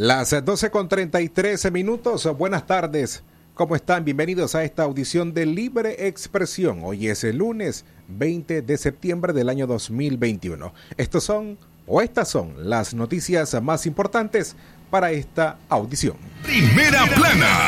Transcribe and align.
Las 0.00 0.30
12 0.30 0.70
con 0.70 0.88
33 0.88 1.70
minutos. 1.72 2.26
Buenas 2.38 2.66
tardes. 2.66 3.22
¿Cómo 3.52 3.76
están? 3.76 4.02
Bienvenidos 4.02 4.54
a 4.54 4.64
esta 4.64 4.84
audición 4.84 5.34
de 5.34 5.44
Libre 5.44 6.06
Expresión. 6.08 6.80
Hoy 6.84 7.08
es 7.08 7.22
el 7.22 7.36
lunes 7.36 7.84
20 8.08 8.62
de 8.62 8.78
septiembre 8.78 9.34
del 9.34 9.50
año 9.50 9.66
2021. 9.66 10.72
Estos 10.96 11.24
son, 11.24 11.58
o 11.86 12.00
estas 12.00 12.28
son, 12.28 12.70
las 12.70 12.94
noticias 12.94 13.62
más 13.62 13.84
importantes 13.84 14.56
para 14.88 15.10
esta 15.10 15.58
audición. 15.68 16.16
Primera 16.44 17.04
plana. 17.04 17.58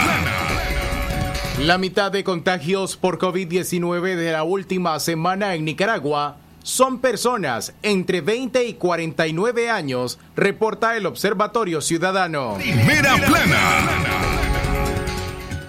La 1.61 1.77
mitad 1.77 2.11
de 2.11 2.25
contagios 2.25 2.97
por 2.97 3.19
COVID-19 3.19 4.17
de 4.17 4.33
la 4.33 4.43
última 4.43 4.99
semana 5.01 5.55
en 5.55 5.67
Nicaragua 5.67 6.39
son 6.63 6.99
personas 6.99 7.75
entre 7.83 8.21
20 8.21 8.65
y 8.65 8.75
49 8.75 9.71
años, 9.71 10.19
reporta 10.37 10.97
el 10.97 11.07
Observatorio 11.07 11.81
Ciudadano. 11.81 12.55
Primera 12.59 13.17
plana. 13.17 14.23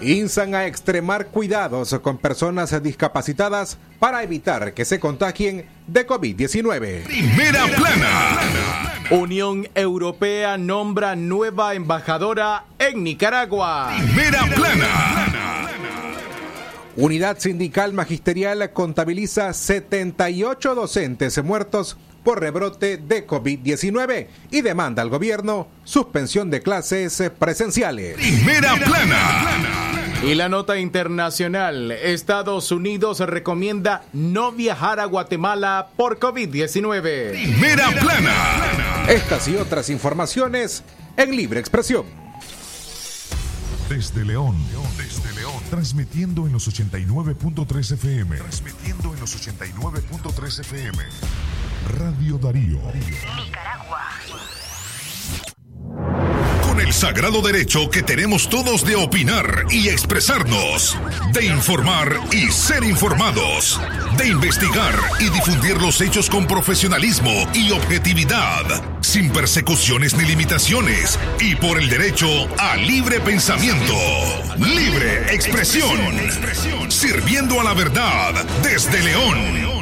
Insan 0.00 0.54
a 0.54 0.66
extremar 0.66 1.28
cuidados 1.28 1.98
con 2.02 2.18
personas 2.18 2.82
discapacitadas 2.82 3.78
para 3.98 4.22
evitar 4.22 4.74
que 4.74 4.84
se 4.84 5.00
contagien 5.00 5.66
de 5.86 6.06
COVID-19. 6.06 7.04
Primera 7.04 7.66
plana. 7.68 8.92
Unión 9.10 9.68
Europea 9.74 10.58
nombra 10.58 11.16
nueva 11.16 11.74
embajadora 11.74 12.64
en 12.78 13.02
Nicaragua. 13.02 13.92
Primera 13.96 14.44
plana. 14.54 15.23
Unidad 16.96 17.38
Sindical 17.38 17.92
Magisterial 17.92 18.70
contabiliza 18.72 19.52
78 19.52 20.74
docentes 20.76 21.42
muertos 21.42 21.96
por 22.22 22.40
rebrote 22.40 22.96
de 22.96 23.26
COVID-19 23.26 24.28
y 24.50 24.62
demanda 24.62 25.02
al 25.02 25.10
gobierno 25.10 25.68
suspensión 25.84 26.50
de 26.50 26.62
clases 26.62 27.22
presenciales. 27.38 28.14
Primera 28.14 28.76
plana. 28.76 30.20
Y 30.22 30.34
la 30.34 30.48
nota 30.48 30.78
internacional, 30.78 31.90
Estados 31.90 32.72
Unidos 32.72 33.18
recomienda 33.20 34.04
no 34.14 34.52
viajar 34.52 35.00
a 35.00 35.04
Guatemala 35.04 35.88
por 35.96 36.18
COVID-19. 36.18 37.32
Primera 37.32 37.90
plana. 37.90 39.06
Estas 39.08 39.48
y 39.48 39.56
otras 39.56 39.90
informaciones 39.90 40.82
en 41.16 41.36
libre 41.36 41.60
expresión. 41.60 42.06
Desde 43.90 44.24
León, 44.24 44.56
desde 44.96 45.23
transmitiendo 45.74 46.46
en 46.46 46.52
los 46.52 46.68
89.3 46.68 47.94
FM. 47.94 48.36
Transmitiendo 48.36 49.12
en 49.12 49.18
los 49.18 49.36
89.3 49.36 50.60
FM. 50.60 50.98
Radio 51.98 52.38
Darío. 52.38 52.78
Nicaragua. 52.94 54.04
Con 56.62 56.80
el 56.80 56.92
sagrado 56.92 57.42
derecho 57.42 57.90
que 57.90 58.04
tenemos 58.04 58.48
todos 58.48 58.84
de 58.84 58.94
opinar 58.94 59.64
y 59.68 59.88
expresarnos, 59.88 60.96
de 61.32 61.46
informar 61.46 62.20
y 62.30 62.52
ser 62.52 62.84
informados, 62.84 63.80
de 64.16 64.28
investigar 64.28 64.94
y 65.18 65.28
difundir 65.30 65.82
los 65.82 66.00
hechos 66.00 66.30
con 66.30 66.46
profesionalismo 66.46 67.48
y 67.52 67.72
objetividad, 67.72 68.93
sin 69.14 69.30
persecuciones 69.30 70.16
ni 70.16 70.24
limitaciones, 70.24 71.20
y 71.38 71.54
por 71.54 71.78
el 71.78 71.88
derecho 71.88 72.26
a 72.58 72.74
libre 72.74 73.20
pensamiento, 73.20 73.94
libre 74.58 75.32
expresión, 75.32 76.18
sirviendo 76.88 77.60
a 77.60 77.62
la 77.62 77.74
verdad 77.74 78.44
desde 78.64 79.00
León. 79.04 79.73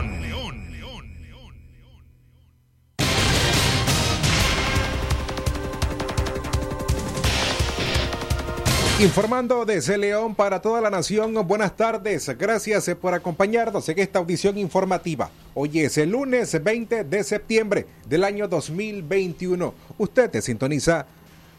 Informando 9.03 9.65
desde 9.65 9.97
León 9.99 10.37
para 10.37 10.63
toda 10.63 10.81
la 10.81 10.89
nación, 10.89 11.35
buenas 11.49 11.77
tardes, 11.77 12.29
gracias 12.39 12.89
por 13.01 13.15
acompañarnos 13.15 13.89
en 13.89 13.99
esta 13.99 14.21
audición 14.21 14.57
informativa. 14.59 15.29
Hoy 15.55 15.81
es 15.81 15.99
el 15.99 16.11
lunes 16.11 16.63
20 16.63 17.03
de 17.03 17.25
septiembre 17.25 17.85
del 18.09 18.23
año 18.23 18.47
2021. 18.47 19.75
Usted 19.99 20.31
te 20.31 20.41
sintoniza 20.41 21.07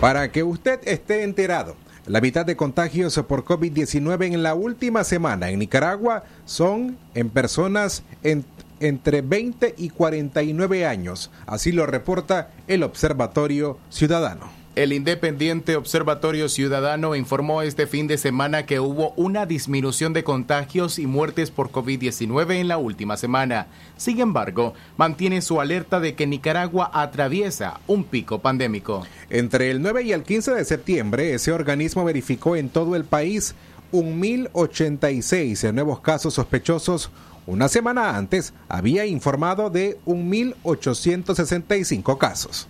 Para 0.00 0.32
que 0.32 0.42
usted 0.42 0.80
esté 0.84 1.24
enterado, 1.24 1.76
la 2.06 2.20
mitad 2.20 2.46
de 2.46 2.56
contagios 2.56 3.14
por 3.28 3.44
COVID-19 3.44 4.32
en 4.32 4.42
la 4.42 4.54
última 4.54 5.04
semana 5.04 5.50
en 5.50 5.58
Nicaragua 5.58 6.24
son 6.46 6.96
en 7.14 7.28
personas 7.28 8.02
entre 8.80 9.20
20 9.20 9.74
y 9.76 9.90
49 9.90 10.86
años. 10.86 11.30
Así 11.46 11.70
lo 11.70 11.86
reporta 11.86 12.50
el 12.66 12.82
Observatorio 12.82 13.78
Ciudadano. 13.90 14.59
El 14.76 14.92
Independiente 14.92 15.74
Observatorio 15.74 16.48
Ciudadano 16.48 17.16
informó 17.16 17.62
este 17.62 17.88
fin 17.88 18.06
de 18.06 18.16
semana 18.16 18.66
que 18.66 18.78
hubo 18.78 19.12
una 19.16 19.44
disminución 19.44 20.12
de 20.12 20.22
contagios 20.22 21.00
y 21.00 21.08
muertes 21.08 21.50
por 21.50 21.72
COVID-19 21.72 22.52
en 22.52 22.68
la 22.68 22.78
última 22.78 23.16
semana. 23.16 23.66
Sin 23.96 24.20
embargo, 24.20 24.74
mantiene 24.96 25.42
su 25.42 25.60
alerta 25.60 25.98
de 25.98 26.14
que 26.14 26.28
Nicaragua 26.28 26.88
atraviesa 26.94 27.80
un 27.88 28.04
pico 28.04 28.38
pandémico. 28.38 29.04
Entre 29.28 29.72
el 29.72 29.82
9 29.82 30.04
y 30.04 30.12
el 30.12 30.22
15 30.22 30.52
de 30.52 30.64
septiembre, 30.64 31.34
ese 31.34 31.50
organismo 31.50 32.04
verificó 32.04 32.54
en 32.54 32.68
todo 32.68 32.94
el 32.94 33.04
país 33.04 33.56
1.086 33.90 35.72
nuevos 35.72 35.98
casos 35.98 36.34
sospechosos. 36.34 37.10
Una 37.44 37.68
semana 37.68 38.16
antes 38.16 38.54
había 38.68 39.04
informado 39.04 39.68
de 39.68 39.98
1.865 40.06 42.18
casos. 42.18 42.68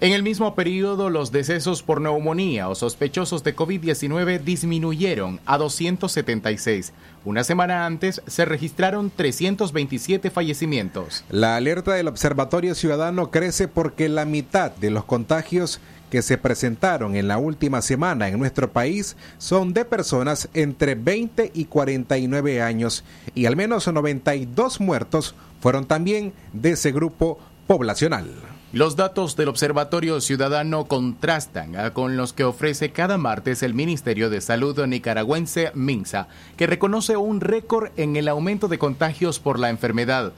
En 0.00 0.12
el 0.12 0.22
mismo 0.22 0.54
periodo, 0.54 1.10
los 1.10 1.32
decesos 1.32 1.82
por 1.82 2.00
neumonía 2.00 2.68
o 2.68 2.76
sospechosos 2.76 3.42
de 3.42 3.56
COVID-19 3.56 4.44
disminuyeron 4.44 5.40
a 5.44 5.58
276. 5.58 6.92
Una 7.24 7.42
semana 7.42 7.84
antes 7.84 8.22
se 8.28 8.44
registraron 8.44 9.10
327 9.10 10.30
fallecimientos. 10.30 11.24
La 11.30 11.56
alerta 11.56 11.94
del 11.94 12.06
Observatorio 12.06 12.76
Ciudadano 12.76 13.32
crece 13.32 13.66
porque 13.66 14.08
la 14.08 14.24
mitad 14.24 14.70
de 14.70 14.92
los 14.92 15.04
contagios 15.04 15.80
que 16.12 16.22
se 16.22 16.38
presentaron 16.38 17.16
en 17.16 17.26
la 17.26 17.38
última 17.38 17.82
semana 17.82 18.28
en 18.28 18.38
nuestro 18.38 18.70
país 18.70 19.16
son 19.38 19.74
de 19.74 19.84
personas 19.84 20.48
entre 20.54 20.94
20 20.94 21.50
y 21.52 21.64
49 21.64 22.62
años 22.62 23.02
y 23.34 23.46
al 23.46 23.56
menos 23.56 23.88
92 23.88 24.80
muertos 24.80 25.34
fueron 25.60 25.86
también 25.86 26.32
de 26.52 26.70
ese 26.70 26.92
grupo 26.92 27.40
poblacional. 27.66 28.57
Los 28.72 28.96
datos 28.96 29.34
del 29.34 29.48
Observatorio 29.48 30.20
Ciudadano 30.20 30.84
contrastan 30.84 31.74
ah, 31.74 31.94
con 31.94 32.18
los 32.18 32.34
que 32.34 32.44
ofrece 32.44 32.90
cada 32.90 33.16
martes 33.16 33.62
el 33.62 33.72
Ministerio 33.72 34.28
de 34.28 34.42
Salud 34.42 34.84
nicaragüense 34.84 35.72
MINSA, 35.74 36.28
que 36.58 36.66
reconoce 36.66 37.16
un 37.16 37.40
récord 37.40 37.92
en 37.96 38.16
el 38.16 38.28
aumento 38.28 38.68
de 38.68 38.76
contagios 38.78 39.38
por 39.38 39.58
la 39.58 39.70
enfermedad. 39.70 40.34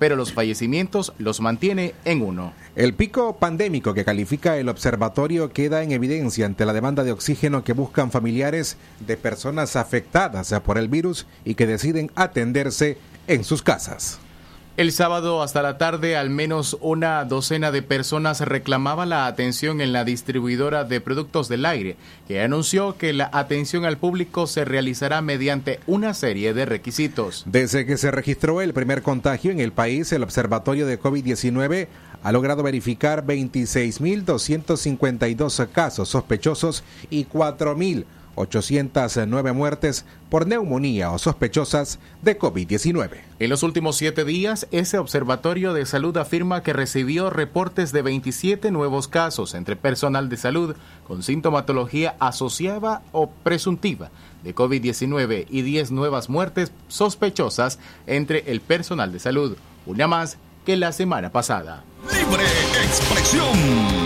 pero 0.00 0.16
los 0.16 0.32
fallecimientos 0.32 1.12
los 1.18 1.40
mantiene 1.40 1.94
en 2.04 2.22
uno. 2.22 2.52
El 2.74 2.94
pico 2.94 3.36
pandémico 3.36 3.94
que 3.94 4.04
califica 4.04 4.58
el 4.58 4.68
observatorio 4.68 5.52
queda 5.52 5.84
en 5.84 5.92
evidencia 5.92 6.46
ante 6.46 6.66
la 6.66 6.72
demanda 6.72 7.04
de 7.04 7.12
oxígeno 7.12 7.62
que 7.62 7.74
buscan 7.74 8.10
familiares 8.10 8.76
de 9.06 9.16
personas 9.16 9.76
afectadas 9.76 10.52
por 10.64 10.78
el 10.78 10.88
virus 10.88 11.28
y 11.44 11.54
que 11.54 11.68
deciden 11.68 12.10
atenderse 12.16 12.98
en 13.28 13.44
sus 13.44 13.62
casas. 13.62 14.18
El 14.78 14.90
sábado 14.90 15.42
hasta 15.42 15.60
la 15.60 15.76
tarde 15.76 16.16
al 16.16 16.30
menos 16.30 16.78
una 16.80 17.22
docena 17.26 17.70
de 17.70 17.82
personas 17.82 18.40
reclamaba 18.40 19.04
la 19.04 19.26
atención 19.26 19.82
en 19.82 19.92
la 19.92 20.04
distribuidora 20.04 20.84
de 20.84 21.02
productos 21.02 21.50
del 21.50 21.66
aire, 21.66 21.96
que 22.26 22.40
anunció 22.40 22.96
que 22.96 23.12
la 23.12 23.28
atención 23.34 23.84
al 23.84 23.98
público 23.98 24.46
se 24.46 24.64
realizará 24.64 25.20
mediante 25.20 25.78
una 25.86 26.14
serie 26.14 26.54
de 26.54 26.64
requisitos. 26.64 27.42
Desde 27.44 27.84
que 27.84 27.98
se 27.98 28.10
registró 28.10 28.62
el 28.62 28.72
primer 28.72 29.02
contagio 29.02 29.50
en 29.50 29.60
el 29.60 29.72
país, 29.72 30.10
el 30.10 30.22
Observatorio 30.22 30.86
de 30.86 30.98
COVID-19 30.98 31.88
ha 32.22 32.32
logrado 32.32 32.62
verificar 32.62 33.26
26.252 33.26 35.68
casos 35.70 36.08
sospechosos 36.08 36.82
y 37.10 37.26
4.000 37.26 38.06
809 38.34 39.52
muertes 39.52 40.04
por 40.30 40.46
neumonía 40.46 41.10
o 41.10 41.18
sospechosas 41.18 41.98
de 42.22 42.38
COVID-19. 42.38 43.20
En 43.38 43.50
los 43.50 43.62
últimos 43.62 43.96
siete 43.96 44.24
días, 44.24 44.66
ese 44.70 44.98
observatorio 44.98 45.74
de 45.74 45.86
salud 45.86 46.16
afirma 46.16 46.62
que 46.62 46.72
recibió 46.72 47.30
reportes 47.30 47.92
de 47.92 48.02
27 48.02 48.70
nuevos 48.70 49.08
casos 49.08 49.54
entre 49.54 49.76
personal 49.76 50.28
de 50.28 50.36
salud 50.36 50.76
con 51.06 51.22
sintomatología 51.22 52.16
asociada 52.18 53.02
o 53.12 53.30
presuntiva 53.30 54.10
de 54.42 54.54
COVID-19 54.54 55.46
y 55.50 55.62
10 55.62 55.92
nuevas 55.92 56.28
muertes 56.28 56.72
sospechosas 56.88 57.78
entre 58.06 58.50
el 58.50 58.60
personal 58.60 59.12
de 59.12 59.20
salud, 59.20 59.56
una 59.86 60.06
más 60.06 60.38
que 60.64 60.76
la 60.76 60.92
semana 60.92 61.30
pasada. 61.30 61.84
Libre 62.12 62.44
expresión. 62.84 64.01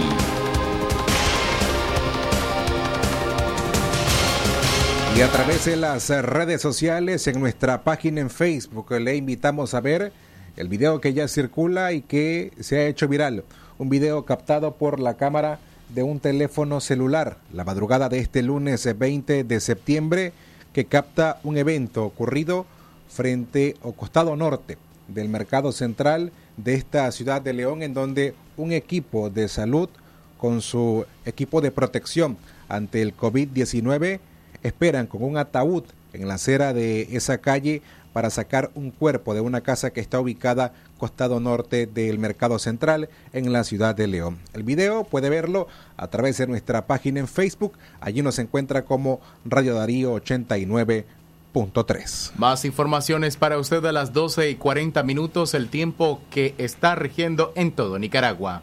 Y 5.17 5.23
a 5.23 5.33
través 5.33 5.65
de 5.65 5.77
las 5.77 6.11
redes 6.11 6.61
sociales, 6.61 7.27
en 7.27 7.41
nuestra 7.41 7.85
página 7.85 8.21
en 8.21 8.29
Facebook, 8.29 8.91
le 8.91 9.17
invitamos 9.17 9.73
a 9.73 9.81
ver 9.81 10.13
el 10.59 10.69
video 10.69 11.01
que 11.01 11.15
ya 11.15 11.27
circula 11.27 11.95
y 11.95 12.03
que 12.03 12.53
se 12.61 12.77
ha 12.77 12.87
hecho 12.87 13.09
viral. 13.09 13.43
Un 13.79 13.89
video 13.89 14.27
captado 14.27 14.75
por 14.75 15.01
la 15.01 15.17
cámara 15.17 15.59
de 15.89 16.03
un 16.03 16.21
teléfono 16.21 16.83
celular 16.83 17.39
la 17.55 17.65
madrugada 17.65 18.11
de 18.11 18.19
este 18.19 18.43
lunes 18.43 18.87
20 18.99 19.45
de 19.45 19.61
septiembre 19.61 20.35
que 20.75 20.85
capta 20.85 21.41
un 21.45 21.57
evento 21.57 22.05
ocurrido 22.05 22.67
frente 23.09 23.75
o 23.81 23.93
costado 23.93 24.37
norte 24.37 24.77
del 25.09 25.31
mercado 25.31 25.73
central 25.73 26.31
de 26.59 26.75
esta 26.75 27.11
ciudad 27.11 27.41
de 27.41 27.55
León 27.55 27.83
en 27.83 27.95
donde 27.95 28.35
un 28.59 28.71
equipo 28.73 29.31
de 29.31 29.49
salud 29.49 29.89
con 30.37 30.61
su 30.61 31.07
equipo 31.25 31.63
de 31.63 31.71
protección 31.71 32.37
ante 32.69 33.01
el 33.01 33.17
COVID-19 33.17 34.21
esperan 34.63 35.07
con 35.07 35.23
un 35.23 35.37
ataúd 35.37 35.85
en 36.13 36.29
la 36.29 36.35
acera 36.35 36.73
de 36.73 37.09
esa 37.13 37.39
calle 37.39 37.83
para 38.13 38.31
sacar 38.31 38.71
un 38.75 38.93
cuerpo 38.93 39.35
de 39.35 39.43
una 39.43 39.61
casa 39.61 39.91
que 39.91 40.01
está 40.01 40.19
ubicada 40.19 40.73
costado 40.97 41.39
norte 41.39 41.87
del 41.87 42.19
Mercado 42.19 42.59
Central 42.59 43.11
en 43.35 43.53
la 43.53 43.63
ciudad 43.63 43.95
de 43.95 44.07
León. 44.07 44.39
El 44.55 44.63
video 44.63 45.05
puede 45.05 45.29
verlo 45.29 45.69
a 45.99 46.09
través 46.09 46.39
de 46.39 46.47
nuestra 46.47 46.87
página 46.87 47.21
en 47.21 47.29
Facebook. 47.29 47.75
Allí 48.01 48.23
nos 48.23 48.39
encuentra 48.39 48.87
como 48.87 49.21
Radio 49.45 49.75
Darío 49.75 50.15
89.3. 50.15 52.33
Más 52.37 52.65
informaciones 52.65 53.37
para 53.37 53.59
usted 53.59 53.85
a 53.85 53.93
las 53.93 54.15
12 54.15 54.49
y 54.49 54.55
40 54.55 55.03
minutos, 55.03 55.53
el 55.53 55.69
tiempo 55.69 56.23
que 56.31 56.55
está 56.57 56.95
rigiendo 56.95 57.53
en 57.55 57.73
todo 57.73 57.99
Nicaragua. 57.99 58.63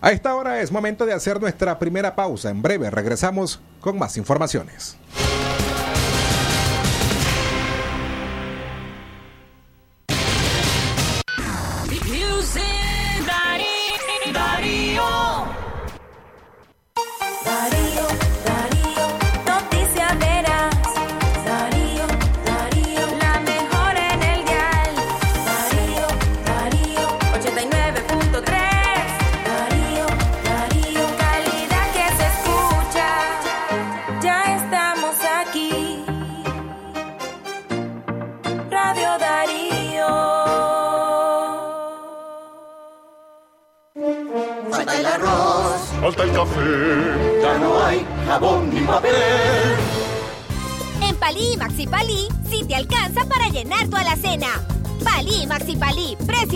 A 0.00 0.10
esta 0.10 0.34
hora 0.34 0.60
es 0.60 0.72
momento 0.72 1.06
de 1.06 1.14
hacer 1.14 1.40
nuestra 1.40 1.78
primera 1.78 2.14
pausa. 2.14 2.50
En 2.50 2.62
breve 2.62 2.90
regresamos 2.90 3.60
con 3.80 3.98
más 3.98 4.16
informaciones. 4.16 4.96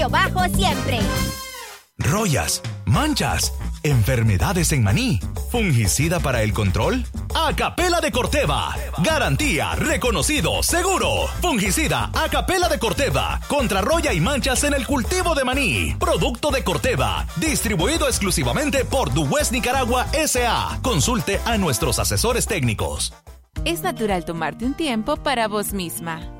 Precio 0.00 0.08
bajo 0.08 0.44
siempre. 0.54 0.98
Rollas, 1.98 2.62
manchas, 2.86 3.52
enfermedades 3.82 4.72
en 4.72 4.82
maní, 4.82 5.20
fungicida 5.50 6.18
para 6.20 6.42
el 6.42 6.52
control. 6.52 7.04
Acapela 7.34 8.00
de 8.00 8.10
Corteva. 8.10 8.74
Garantía, 8.98 9.74
reconocido, 9.74 10.62
seguro. 10.62 11.26
Fungicida 11.42 12.10
Acapela 12.14 12.68
de 12.68 12.78
Corteva. 12.78 13.40
Contra 13.48 13.82
roya 13.82 14.12
y 14.12 14.20
manchas 14.20 14.64
en 14.64 14.74
el 14.74 14.86
cultivo 14.86 15.34
de 15.34 15.44
maní. 15.44 15.94
Producto 15.98 16.50
de 16.50 16.64
Corteva. 16.64 17.26
Distribuido 17.36 18.08
exclusivamente 18.08 18.84
por 18.84 19.12
Duwest 19.12 19.52
Nicaragua 19.52 20.06
SA. 20.26 20.80
Consulte 20.82 21.40
a 21.44 21.58
nuestros 21.58 21.98
asesores 21.98 22.46
técnicos. 22.46 23.12
Es 23.64 23.82
natural 23.82 24.24
tomarte 24.24 24.64
un 24.64 24.74
tiempo 24.74 25.16
para 25.16 25.46
vos 25.46 25.72
misma. 25.72 26.39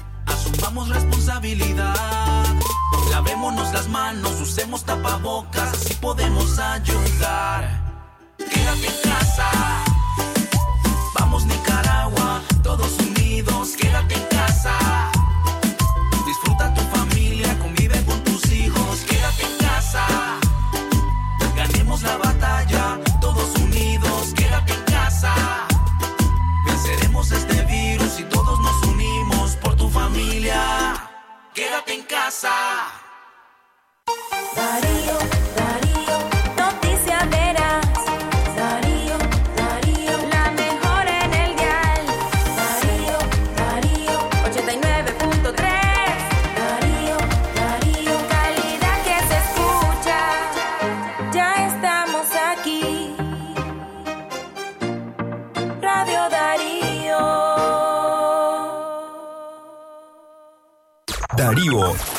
asumamos 0.25 0.89
responsabilidad. 0.89 1.95
Lavémonos 3.11 3.73
las 3.73 3.87
manos, 3.87 4.39
usemos 4.41 4.83
tapabocas, 4.83 5.73
así 5.73 5.93
podemos 5.95 6.59
ayudar. 6.59 7.80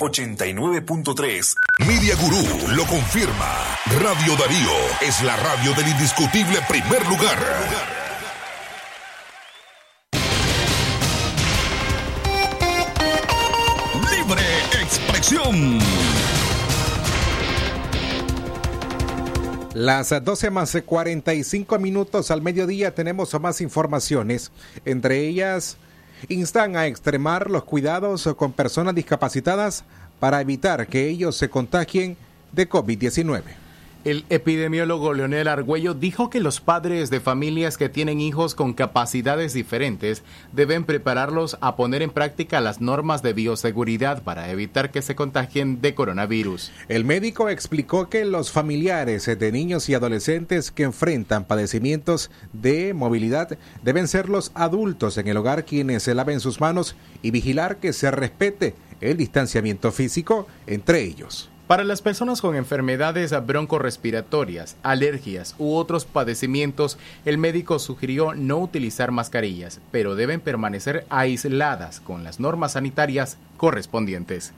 89.3. 0.02 1.54
Media 1.86 2.16
Gurú 2.16 2.74
lo 2.74 2.84
confirma. 2.86 3.78
Radio 4.00 4.36
Darío 4.36 4.72
es 5.00 5.22
la 5.22 5.36
radio 5.36 5.72
del 5.74 5.88
indiscutible 5.88 6.58
primer 6.68 7.06
lugar. 7.08 7.38
Libre 14.10 14.42
expresión. 14.82 15.78
Las 19.74 20.10
12 20.22 20.50
más 20.50 20.76
45 20.84 21.78
minutos 21.78 22.30
al 22.30 22.42
mediodía 22.42 22.94
tenemos 22.94 23.38
más 23.40 23.60
informaciones. 23.60 24.52
Entre 24.84 25.26
ellas, 25.26 25.78
instan 26.28 26.76
a 26.76 26.86
extremar 26.86 27.50
los 27.50 27.64
cuidados 27.64 28.28
con 28.36 28.52
personas 28.52 28.94
discapacitadas 28.94 29.84
para 30.20 30.40
evitar 30.40 30.86
que 30.86 31.08
ellos 31.08 31.36
se 31.36 31.48
contagien 31.48 32.16
de 32.52 32.68
COVID-19. 32.68 33.61
El 34.04 34.24
epidemiólogo 34.30 35.14
Leonel 35.14 35.46
Argüello 35.46 35.94
dijo 35.94 36.28
que 36.28 36.40
los 36.40 36.60
padres 36.60 37.08
de 37.08 37.20
familias 37.20 37.78
que 37.78 37.88
tienen 37.88 38.20
hijos 38.20 38.56
con 38.56 38.72
capacidades 38.72 39.52
diferentes 39.52 40.24
deben 40.50 40.84
prepararlos 40.84 41.56
a 41.60 41.76
poner 41.76 42.02
en 42.02 42.10
práctica 42.10 42.60
las 42.60 42.80
normas 42.80 43.22
de 43.22 43.32
bioseguridad 43.32 44.24
para 44.24 44.50
evitar 44.50 44.90
que 44.90 45.02
se 45.02 45.14
contagien 45.14 45.80
de 45.80 45.94
coronavirus. 45.94 46.72
El 46.88 47.04
médico 47.04 47.48
explicó 47.48 48.08
que 48.08 48.24
los 48.24 48.50
familiares 48.50 49.26
de 49.26 49.52
niños 49.52 49.88
y 49.88 49.94
adolescentes 49.94 50.72
que 50.72 50.82
enfrentan 50.82 51.44
padecimientos 51.44 52.32
de 52.52 52.94
movilidad 52.94 53.56
deben 53.84 54.08
ser 54.08 54.28
los 54.28 54.50
adultos 54.54 55.16
en 55.16 55.28
el 55.28 55.36
hogar 55.36 55.64
quienes 55.64 56.02
se 56.02 56.16
laven 56.16 56.40
sus 56.40 56.60
manos 56.60 56.96
y 57.22 57.30
vigilar 57.30 57.76
que 57.76 57.92
se 57.92 58.10
respete 58.10 58.74
el 59.00 59.16
distanciamiento 59.16 59.92
físico 59.92 60.48
entre 60.66 61.02
ellos. 61.02 61.51
Para 61.72 61.84
las 61.84 62.02
personas 62.02 62.42
con 62.42 62.54
enfermedades 62.54 63.34
broncorespiratorias, 63.46 64.76
alergias 64.82 65.54
u 65.58 65.74
otros 65.74 66.04
padecimientos, 66.04 66.98
el 67.24 67.38
médico 67.38 67.78
sugirió 67.78 68.34
no 68.34 68.58
utilizar 68.58 69.10
mascarillas, 69.10 69.80
pero 69.90 70.14
deben 70.14 70.42
permanecer 70.42 71.06
aisladas 71.08 72.00
con 72.00 72.24
las 72.24 72.40
normas 72.40 72.72
sanitarias 72.72 73.38
correspondientes. 73.56 74.52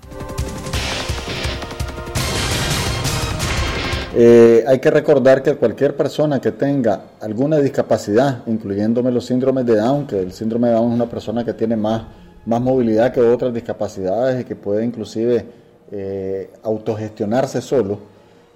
Eh, 4.16 4.64
hay 4.66 4.80
que 4.80 4.90
recordar 4.90 5.44
que 5.44 5.54
cualquier 5.54 5.96
persona 5.96 6.40
que 6.40 6.50
tenga 6.50 7.10
alguna 7.20 7.58
discapacidad, 7.58 8.42
incluyéndome 8.48 9.12
los 9.12 9.26
síndromes 9.26 9.64
de 9.66 9.76
Down, 9.76 10.08
que 10.08 10.18
el 10.18 10.32
síndrome 10.32 10.66
de 10.66 10.74
Down 10.74 10.88
es 10.88 10.94
una 10.96 11.08
persona 11.08 11.44
que 11.44 11.52
tiene 11.52 11.76
más, 11.76 12.02
más 12.44 12.60
movilidad 12.60 13.12
que 13.12 13.20
otras 13.20 13.54
discapacidades 13.54 14.40
y 14.40 14.44
que 14.44 14.56
puede 14.56 14.84
inclusive 14.84 15.62
eh, 15.96 16.50
autogestionarse 16.64 17.60
solo 17.60 18.00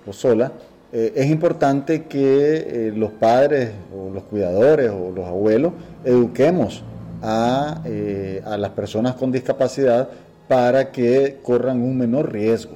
o 0.05 0.13
sola, 0.13 0.51
eh, 0.93 1.13
es 1.15 1.31
importante 1.31 2.07
que 2.07 2.89
eh, 2.89 2.93
los 2.93 3.13
padres 3.13 3.71
o 3.97 4.11
los 4.11 4.25
cuidadores 4.25 4.91
o 4.91 5.13
los 5.13 5.25
abuelos 5.25 5.73
eduquemos 6.05 6.83
a, 7.23 7.81
las 7.85 8.71
personas 8.71 9.15
con 9.15 9.31
discapacidad 9.31 10.09
para 10.49 10.91
que 10.91 11.39
corran 11.41 11.81
un 11.81 11.97
menor 11.97 12.33
riesgo. 12.33 12.75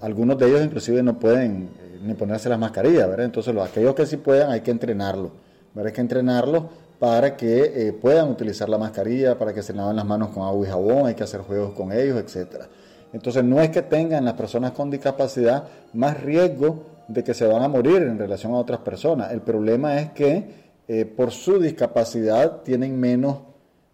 Algunos 0.00 0.38
de 0.38 0.48
ellos 0.48 0.64
inclusive 0.64 1.02
no 1.02 1.18
pueden 1.18 1.68
ni 2.02 2.14
ponerse 2.14 2.48
las 2.48 2.58
mascarillas. 2.58 3.10
Entonces 3.18 3.54
los, 3.54 3.68
aquellos 3.68 3.94
que 3.94 4.06
sí 4.06 4.16
puedan 4.16 4.50
hay 4.50 4.62
que 4.62 4.70
entrenarlos. 4.70 5.32
Hay 5.76 5.92
que 5.92 6.00
entrenarlos 6.00 6.64
para 6.98 7.36
que 7.36 7.94
puedan 8.00 8.30
utilizar 8.30 8.70
la 8.70 8.78
mascarilla, 8.78 9.36
para 9.38 9.52
que 9.52 9.62
se 9.62 9.74
laven 9.74 9.96
las 9.96 10.06
manos 10.06 10.30
con 10.30 10.44
agua 10.44 10.66
y 10.66 10.70
jabón, 10.70 11.06
hay 11.08 11.14
que 11.14 11.24
hacer 11.24 11.42
juegos 11.42 11.74
con 11.74 11.92
ellos, 11.92 12.16
etcétera. 12.16 12.68
Entonces 13.12 13.42
no 13.44 13.60
es 13.60 13.70
que 13.70 13.82
tengan 13.82 14.24
las 14.24 14.34
personas 14.34 14.72
con 14.72 14.90
discapacidad 14.90 15.64
más 15.94 16.22
riesgo 16.22 16.84
de 17.08 17.24
que 17.24 17.34
se 17.34 17.46
van 17.46 17.62
a 17.62 17.68
morir 17.68 18.02
en 18.02 18.18
relación 18.18 18.52
a 18.52 18.56
otras 18.56 18.80
personas. 18.80 19.32
El 19.32 19.40
problema 19.40 19.98
es 19.98 20.10
que 20.10 20.44
eh, 20.86 21.04
por 21.04 21.30
su 21.30 21.58
discapacidad 21.58 22.62
tienen 22.62 22.98
menos, 22.98 23.38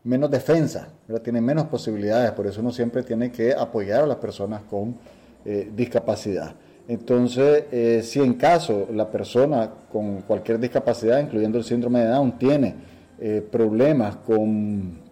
menos 0.03 0.31
defensa, 0.31 0.89
tienen 1.23 1.45
menos 1.45 1.67
posibilidades, 1.67 2.33
por 2.33 2.47
eso 2.47 2.61
uno 2.61 2.73
siempre 2.73 3.03
tiene 3.03 3.31
que 3.31 3.53
apoyar 3.53 4.03
a 4.03 4.07
las 4.07 4.19
personas 4.19 4.63
con 4.69 4.97
eh, 5.45 5.71
discapacidad. 5.75 6.55
Entonces, 6.87 7.65
eh, 7.71 8.01
si 8.03 8.21
en 8.21 8.35
caso 8.35 8.89
la 8.93 9.11
persona 9.11 9.71
con 9.91 10.23
cualquier 10.23 10.59
discapacidad, 10.59 11.21
incluyendo 11.21 11.57
el 11.57 11.65
síndrome 11.65 12.01
de 12.01 12.07
Down, 12.09 12.39
tiene 12.39 12.95
problemas 13.51 14.17
con 14.17 15.04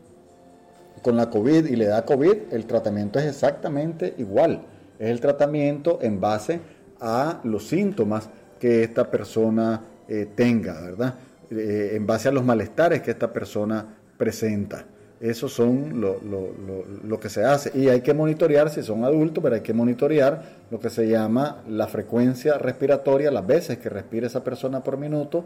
con 1.02 1.16
la 1.16 1.28
COVID 1.28 1.66
y 1.66 1.76
le 1.76 1.87
da 1.87 2.04
COVID, 2.04 2.52
el 2.52 2.66
tratamiento 2.66 3.18
es 3.18 3.26
exactamente 3.26 4.14
igual. 4.18 4.62
Es 4.99 5.11
el 5.11 5.21
tratamiento 5.21 5.99
en 6.00 6.21
base 6.21 6.61
a 7.00 7.40
los 7.44 7.66
síntomas 7.66 8.30
que 8.61 8.85
esta 8.85 9.11
persona 9.11 9.82
eh, 10.09 10.28
tenga, 10.35 10.80
¿verdad? 10.80 11.14
Eh, 11.50 11.92
en 11.94 12.06
base 12.06 12.28
a 12.28 12.32
los 12.32 12.44
malestares 12.44 13.02
que 13.02 13.11
esta 13.11 13.32
persona 13.32 13.85
presenta. 14.16 14.85
Eso 15.21 15.49
son 15.49 16.00
lo, 16.00 16.21
lo, 16.23 16.52
lo, 16.52 16.85
lo, 17.04 17.21
que 17.21 17.28
se 17.28 17.44
hace. 17.44 17.71
Y 17.78 17.88
hay 17.88 18.00
que 18.00 18.12
monitorear, 18.12 18.71
si 18.71 18.82
son 18.82 19.04
adultos, 19.04 19.42
pero 19.42 19.54
hay 19.54 19.61
que 19.61 19.73
monitorear 19.73 20.42
lo 20.71 20.80
que 20.80 20.90
se 20.90 21.09
llama 21.09 21.62
la 21.68 21.87
frecuencia 21.87 22.59
respiratoria, 22.59 23.30
las 23.30 23.47
veces 23.47 23.78
que 23.78 23.88
respira 23.88 24.26
esa 24.26 24.42
persona 24.42 24.82
por 24.82 24.97
minuto, 24.97 25.44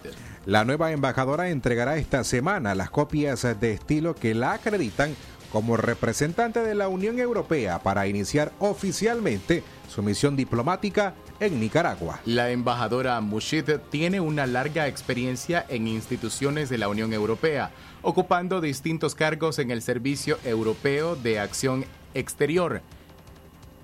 La 0.45 0.65
nueva 0.65 0.91
embajadora 0.91 1.51
entregará 1.51 1.97
esta 1.99 2.25
semana 2.25 2.75
las 2.75 2.91
copias 2.91 3.47
de 3.61 3.73
estilo 3.73 4.17
que 4.17 4.35
la 4.35 4.55
acreditan 4.55 5.15
como 5.53 5.77
representante 5.77 6.59
de 6.59 6.75
la 6.75 6.89
Unión 6.89 7.21
Europea 7.21 7.79
para 7.79 8.09
iniciar 8.09 8.51
oficialmente 8.59 9.63
su 9.89 10.03
misión 10.03 10.35
diplomática 10.35 11.15
en 11.39 11.61
Nicaragua. 11.61 12.19
La 12.25 12.51
embajadora 12.51 13.21
Mushid 13.21 13.71
tiene 13.89 14.19
una 14.19 14.49
larga 14.49 14.89
experiencia 14.89 15.65
en 15.69 15.87
instituciones 15.87 16.71
de 16.71 16.79
la 16.79 16.89
Unión 16.89 17.13
Europea, 17.13 17.71
ocupando 18.03 18.61
distintos 18.61 19.15
cargos 19.15 19.61
en 19.61 19.71
el 19.71 19.81
Servicio 19.81 20.41
Europeo 20.45 21.15
de 21.15 21.39
Acción 21.39 21.85
Exterior, 22.15 22.83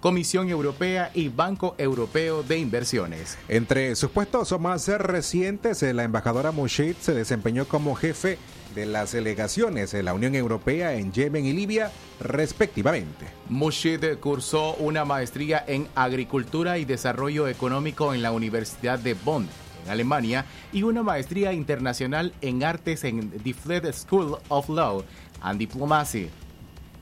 Comisión 0.00 0.48
Europea 0.48 1.10
y 1.12 1.28
Banco 1.28 1.74
Europeo 1.76 2.42
de 2.42 2.58
Inversiones. 2.58 3.36
Entre 3.48 3.94
sus 3.96 4.10
puestos 4.10 4.58
más 4.58 4.88
recientes, 4.88 5.82
la 5.82 6.04
embajadora 6.04 6.52
Mushid 6.52 6.94
se 7.00 7.12
desempeñó 7.12 7.66
como 7.66 7.94
jefe 7.94 8.38
de 8.74 8.86
las 8.86 9.12
delegaciones 9.12 9.92
de 9.92 10.02
la 10.02 10.14
Unión 10.14 10.34
Europea 10.34 10.94
en 10.94 11.12
Yemen 11.12 11.44
y 11.44 11.52
Libia, 11.52 11.90
respectivamente. 12.18 13.26
Mushid 13.50 14.16
cursó 14.20 14.74
una 14.76 15.04
maestría 15.04 15.62
en 15.66 15.86
Agricultura 15.94 16.78
y 16.78 16.86
Desarrollo 16.86 17.46
Económico 17.46 18.14
en 18.14 18.22
la 18.22 18.32
Universidad 18.32 18.98
de 18.98 19.12
Bonn, 19.12 19.48
en 19.84 19.90
Alemania, 19.90 20.46
y 20.72 20.82
una 20.82 21.02
maestría 21.02 21.52
internacional 21.52 22.32
en 22.40 22.64
Artes 22.64 23.04
en 23.04 23.30
the 23.30 23.52
Fleet 23.52 23.92
School 23.92 24.38
of 24.48 24.68
Law 24.70 25.04
and 25.42 25.58
Diplomacy 25.58 26.30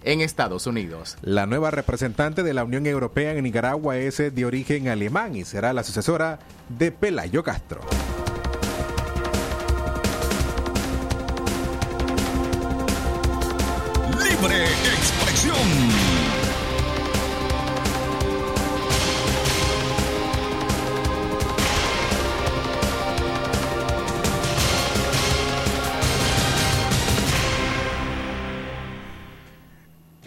en 0.03 0.21
Estados 0.21 0.67
Unidos. 0.67 1.17
La 1.23 1.47
nueva 1.47 1.71
representante 1.71 2.43
de 2.43 2.55
la 2.55 2.65
Unión 2.65 2.87
Europea 2.87 3.33
en 3.33 3.45
Nicaragua 3.45 3.97
es 3.97 4.19
de 4.19 4.45
origen 4.45 4.89
alemán 4.89 5.37
y 5.37 5.45
será 5.45 5.73
la 5.73 5.85
sucesora 5.85 6.39
de 6.69 6.93
Pelayo 6.93 7.43
Castro. 7.43 7.81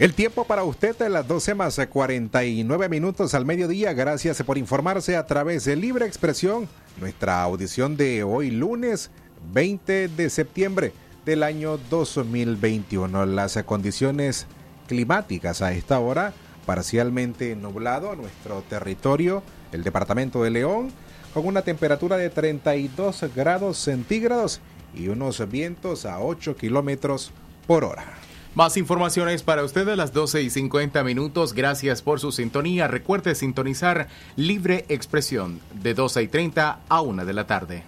El 0.01 0.15
tiempo 0.15 0.45
para 0.45 0.63
usted 0.63 0.99
a 1.03 1.09
las 1.09 1.27
12 1.27 1.53
más 1.53 1.79
49 1.87 2.89
minutos 2.89 3.35
al 3.35 3.45
mediodía. 3.45 3.93
Gracias 3.93 4.41
por 4.41 4.57
informarse 4.57 5.15
a 5.15 5.27
través 5.27 5.65
de 5.65 5.75
Libre 5.75 6.07
Expresión. 6.07 6.67
Nuestra 6.99 7.43
audición 7.43 7.97
de 7.97 8.23
hoy 8.23 8.49
lunes 8.49 9.11
20 9.53 10.07
de 10.07 10.29
septiembre 10.31 10.91
del 11.23 11.43
año 11.43 11.77
2021. 11.91 13.27
Las 13.27 13.61
condiciones 13.61 14.47
climáticas 14.87 15.61
a 15.61 15.71
esta 15.71 15.99
hora, 15.99 16.33
parcialmente 16.65 17.55
nublado 17.55 18.15
nuestro 18.15 18.63
territorio, 18.63 19.43
el 19.71 19.83
departamento 19.83 20.41
de 20.41 20.49
León, 20.49 20.91
con 21.31 21.45
una 21.45 21.61
temperatura 21.61 22.17
de 22.17 22.31
32 22.31 23.25
grados 23.35 23.77
centígrados 23.77 24.61
y 24.95 25.09
unos 25.09 25.47
vientos 25.47 26.07
a 26.07 26.21
8 26.21 26.55
kilómetros 26.55 27.31
por 27.67 27.83
hora. 27.83 28.30
Más 28.53 28.75
informaciones 28.75 29.43
para 29.43 29.63
usted 29.63 29.87
a 29.87 29.95
las 29.95 30.11
12 30.11 30.41
y 30.41 30.49
50 30.49 31.05
minutos. 31.05 31.53
Gracias 31.53 32.01
por 32.01 32.19
su 32.19 32.33
sintonía. 32.33 32.89
Recuerde 32.89 33.33
sintonizar 33.33 34.09
Libre 34.35 34.83
Expresión 34.89 35.61
de 35.81 35.93
12 35.93 36.23
y 36.23 36.27
30 36.27 36.79
a 36.89 37.01
1 37.01 37.25
de 37.25 37.33
la 37.33 37.47
tarde. 37.47 37.83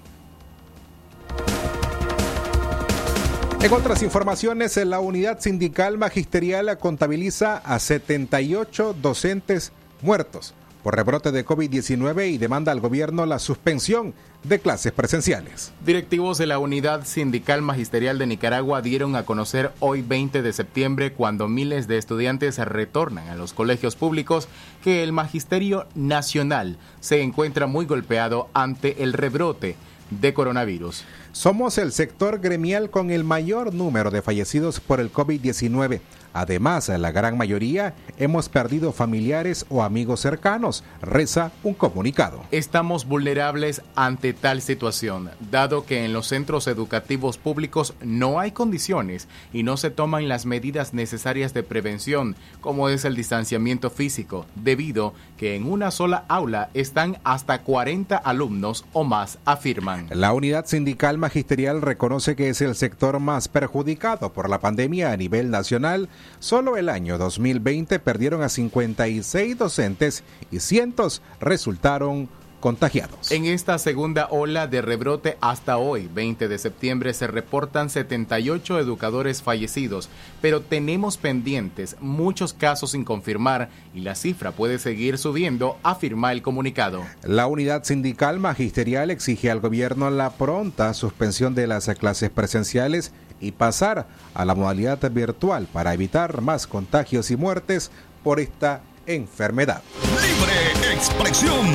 En 3.62 3.74
otras 3.74 4.04
informaciones, 4.04 4.78
la 4.78 5.02
unidad 5.02 5.42
sindical 5.42 5.98
magisterial 5.98 6.78
contabiliza 6.80 7.58
a 7.58 7.80
78 7.80 8.96
docentes 9.02 9.74
muertos 10.02 10.54
por 10.84 10.96
rebrote 10.96 11.32
de 11.32 11.46
COVID-19 11.46 12.30
y 12.30 12.38
demanda 12.38 12.72
al 12.72 12.82
gobierno 12.82 13.26
la 13.26 13.40
suspensión 13.40 14.14
de 14.44 14.60
clases 14.60 14.92
presenciales. 14.92 15.72
Directivos 15.86 16.38
de 16.38 16.46
la 16.46 16.60
Unidad 16.60 17.06
Sindical 17.06 17.62
Magisterial 17.62 18.20
de 18.20 18.28
Nicaragua 18.28 18.82
dieron 18.82 19.16
a 19.16 19.24
conocer 19.24 19.72
hoy 19.80 20.02
20 20.02 20.42
de 20.42 20.54
septiembre, 20.54 21.14
cuando 21.14 21.48
miles 21.48 21.88
de 21.88 21.98
estudiantes 21.98 22.58
retornan 22.58 23.30
a 23.30 23.36
los 23.36 23.54
colegios 23.54 23.96
públicos, 23.96 24.50
que 24.84 25.04
el 25.04 25.14
Magisterio 25.14 25.88
Nacional 25.96 26.78
se 27.00 27.22
encuentra 27.22 27.66
muy 27.66 27.86
golpeado 27.86 28.50
ante 28.54 29.04
el 29.04 29.14
rebrote 29.14 29.78
de 30.10 30.34
coronavirus. 30.34 31.06
Somos 31.32 31.78
el 31.78 31.92
sector 31.92 32.40
gremial 32.40 32.90
con 32.90 33.10
el 33.10 33.24
mayor 33.24 33.74
número 33.74 34.12
de 34.12 34.22
fallecidos 34.22 34.80
por 34.80 35.00
el 35.00 35.12
COVID-19. 35.12 36.02
Además, 36.34 36.90
la 36.90 37.12
gran 37.12 37.38
mayoría 37.38 37.94
hemos 38.18 38.50
perdido 38.50 38.92
familiares 38.92 39.66
o 39.70 39.84
amigos 39.84 40.20
cercanos, 40.20 40.84
reza 41.02 41.52
un 41.64 41.74
comunicado. 41.74 42.44
Estamos 42.52 43.06
vulnerables 43.06 43.82
ante 43.96 44.34
tal 44.34 44.62
situación, 44.62 45.30
dado 45.52 45.86
que 45.86 46.06
en 46.06 46.14
los 46.14 46.28
centros 46.28 46.68
educativos 46.68 47.38
públicos 47.38 47.94
no 48.02 48.40
hay 48.40 48.52
condiciones 48.52 49.28
y 49.54 49.64
no 49.64 49.78
se 49.78 49.92
toman 49.92 50.28
las 50.28 50.46
medidas 50.46 50.94
necesarias 50.94 51.54
de 51.54 51.64
prevención, 51.64 52.36
como 52.62 52.90
es 52.90 53.06
el 53.06 53.16
distanciamiento 53.16 53.90
físico, 53.90 54.46
debido 54.56 55.14
que 55.38 55.56
en 55.56 55.70
una 55.70 55.92
sola 55.92 56.26
aula 56.28 56.70
están 56.74 57.18
hasta 57.24 57.62
40 57.62 58.18
alumnos 58.18 58.86
o 58.94 59.04
más, 59.04 59.38
afirman. 59.46 60.08
La 60.12 60.34
unidad 60.34 60.66
sindical 60.66 61.18
magisterial 61.18 61.82
reconoce 61.82 62.36
que 62.36 62.50
es 62.50 62.62
el 62.62 62.76
sector 62.76 63.20
más 63.20 63.48
perjudicado 63.48 64.34
por 64.34 64.50
la 64.50 64.60
pandemia 64.60 65.12
a 65.12 65.18
nivel 65.18 65.52
nacional. 65.52 66.10
Solo 66.40 66.78
el 66.78 66.90
año 66.90 67.18
2020 67.18 68.00
perdieron 68.00 68.42
a 68.42 68.50
56 68.50 69.58
docentes 69.58 70.24
y 70.52 70.60
cientos 70.60 71.22
resultaron 71.40 72.30
contagiados. 72.64 73.30
En 73.34 73.44
esta 73.44 73.78
segunda 73.78 74.28
ola 74.32 74.68
de 74.68 74.82
rebrote 74.82 75.38
hasta 75.42 75.76
hoy, 75.76 76.10
20 76.14 76.48
de 76.48 76.58
septiembre, 76.58 77.14
se 77.14 77.28
reportan 77.28 77.90
78 77.90 78.80
educadores 78.80 79.42
fallecidos, 79.44 80.08
pero 80.42 80.62
tenemos 80.62 81.18
pendientes 81.18 81.98
muchos 82.00 82.54
casos 82.54 82.92
sin 82.92 83.04
confirmar 83.04 83.68
y 83.94 84.00
la 84.00 84.16
cifra 84.16 84.54
puede 84.54 84.80
seguir 84.80 85.18
subiendo, 85.18 85.78
afirma 85.84 86.32
el 86.32 86.42
comunicado. 86.42 87.04
La 87.24 87.48
unidad 87.48 87.84
sindical 87.84 88.40
magisterial 88.40 89.12
exige 89.12 89.52
al 89.52 89.60
gobierno 89.60 90.10
la 90.10 90.30
pronta 90.30 90.94
suspensión 90.94 91.56
de 91.56 91.68
las 91.68 91.90
clases 92.00 92.30
presenciales 92.30 93.12
y 93.44 93.52
pasar 93.52 94.08
a 94.34 94.46
la 94.46 94.56
modalidad 94.56 95.00
virtual 95.12 95.68
para 95.72 95.94
evitar 95.94 96.42
más 96.42 96.66
contagios 96.66 97.30
y 97.32 97.36
muertes 97.36 97.92
por 98.24 98.40
esta 98.40 98.82
enfermedad. 99.06 99.82
Libre 100.02 100.94
expresión. 100.94 101.68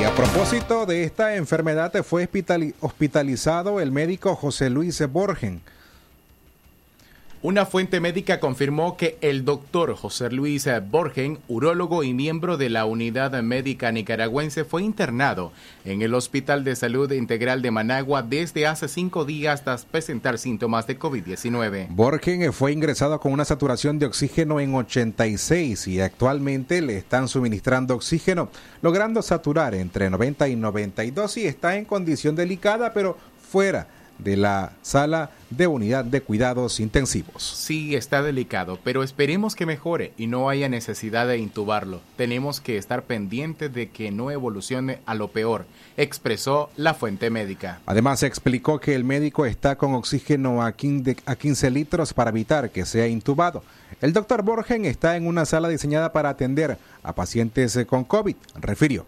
Y 0.00 0.04
a 0.04 0.14
propósito 0.14 0.86
de 0.86 1.04
esta 1.04 1.36
enfermedad 1.36 1.92
fue 2.04 2.28
hospitali- 2.28 2.74
hospitalizado 2.80 3.80
el 3.80 3.90
médico 3.92 4.36
José 4.36 4.70
Luis 4.70 5.02
Borgen. 5.10 5.60
Una 7.40 7.66
fuente 7.66 8.00
médica 8.00 8.40
confirmó 8.40 8.96
que 8.96 9.16
el 9.20 9.44
doctor 9.44 9.94
José 9.94 10.28
Luis 10.28 10.68
Borgen, 10.90 11.38
urólogo 11.46 12.02
y 12.02 12.12
miembro 12.12 12.56
de 12.56 12.68
la 12.68 12.84
unidad 12.84 13.40
médica 13.44 13.92
nicaragüense, 13.92 14.64
fue 14.64 14.82
internado 14.82 15.52
en 15.84 16.02
el 16.02 16.14
Hospital 16.14 16.64
de 16.64 16.74
Salud 16.74 17.12
Integral 17.12 17.62
de 17.62 17.70
Managua 17.70 18.22
desde 18.22 18.66
hace 18.66 18.88
cinco 18.88 19.24
días 19.24 19.62
tras 19.62 19.84
presentar 19.84 20.36
síntomas 20.36 20.88
de 20.88 20.98
COVID-19. 20.98 21.86
Borgen 21.90 22.52
fue 22.52 22.72
ingresado 22.72 23.20
con 23.20 23.30
una 23.30 23.44
saturación 23.44 24.00
de 24.00 24.06
oxígeno 24.06 24.58
en 24.58 24.74
86 24.74 25.86
y 25.86 26.00
actualmente 26.00 26.82
le 26.82 26.96
están 26.96 27.28
suministrando 27.28 27.94
oxígeno, 27.94 28.50
logrando 28.82 29.22
saturar 29.22 29.76
entre 29.76 30.10
90 30.10 30.48
y 30.48 30.56
92 30.56 31.36
y 31.36 31.46
está 31.46 31.76
en 31.76 31.84
condición 31.84 32.34
delicada, 32.34 32.92
pero 32.92 33.16
fuera 33.48 33.86
de 34.18 34.36
la 34.36 34.72
sala 34.82 35.30
de 35.50 35.66
unidad 35.66 36.04
de 36.04 36.20
cuidados 36.20 36.80
intensivos. 36.80 37.42
Sí, 37.42 37.94
está 37.94 38.22
delicado, 38.22 38.78
pero 38.84 39.02
esperemos 39.02 39.54
que 39.54 39.66
mejore 39.66 40.12
y 40.18 40.26
no 40.26 40.48
haya 40.48 40.68
necesidad 40.68 41.26
de 41.26 41.38
intubarlo. 41.38 42.00
Tenemos 42.16 42.60
que 42.60 42.76
estar 42.76 43.04
pendientes 43.04 43.72
de 43.72 43.90
que 43.90 44.10
no 44.10 44.30
evolucione 44.30 44.98
a 45.06 45.14
lo 45.14 45.28
peor, 45.28 45.66
expresó 45.96 46.70
la 46.76 46.94
fuente 46.94 47.30
médica. 47.30 47.80
Además, 47.86 48.22
explicó 48.22 48.80
que 48.80 48.94
el 48.94 49.04
médico 49.04 49.46
está 49.46 49.76
con 49.76 49.94
oxígeno 49.94 50.62
a 50.62 50.72
15, 50.72 51.16
a 51.24 51.36
15 51.36 51.70
litros 51.70 52.12
para 52.12 52.30
evitar 52.30 52.70
que 52.70 52.84
sea 52.84 53.08
intubado. 53.08 53.62
El 54.00 54.12
doctor 54.12 54.42
Borgen 54.42 54.84
está 54.84 55.16
en 55.16 55.26
una 55.26 55.44
sala 55.44 55.68
diseñada 55.68 56.12
para 56.12 56.28
atender 56.28 56.78
a 57.02 57.14
pacientes 57.14 57.78
con 57.88 58.04
COVID, 58.04 58.36
refirió. 58.56 59.06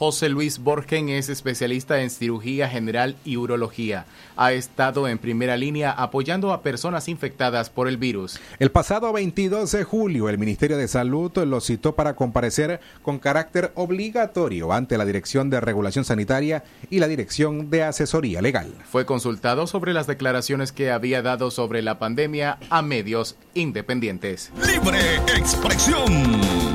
José 0.00 0.30
Luis 0.30 0.60
Borgen 0.60 1.10
es 1.10 1.28
especialista 1.28 2.00
en 2.00 2.08
cirugía 2.08 2.70
general 2.70 3.16
y 3.22 3.36
urología. 3.36 4.06
Ha 4.34 4.52
estado 4.52 5.06
en 5.06 5.18
primera 5.18 5.58
línea 5.58 5.90
apoyando 5.90 6.54
a 6.54 6.62
personas 6.62 7.06
infectadas 7.06 7.68
por 7.68 7.86
el 7.86 7.98
virus. 7.98 8.40
El 8.58 8.70
pasado 8.70 9.12
22 9.12 9.70
de 9.72 9.84
julio, 9.84 10.30
el 10.30 10.38
Ministerio 10.38 10.78
de 10.78 10.88
Salud 10.88 11.30
lo 11.44 11.60
citó 11.60 11.96
para 11.96 12.16
comparecer 12.16 12.80
con 13.02 13.18
carácter 13.18 13.72
obligatorio 13.74 14.72
ante 14.72 14.96
la 14.96 15.04
Dirección 15.04 15.50
de 15.50 15.60
Regulación 15.60 16.06
Sanitaria 16.06 16.64
y 16.88 17.00
la 17.00 17.06
Dirección 17.06 17.68
de 17.68 17.82
Asesoría 17.82 18.40
Legal. 18.40 18.72
Fue 18.90 19.04
consultado 19.04 19.66
sobre 19.66 19.92
las 19.92 20.06
declaraciones 20.06 20.72
que 20.72 20.90
había 20.90 21.20
dado 21.20 21.50
sobre 21.50 21.82
la 21.82 21.98
pandemia 21.98 22.58
a 22.70 22.80
medios 22.80 23.36
independientes. 23.52 24.50
Libre 24.66 25.16
expresión. 25.36 26.69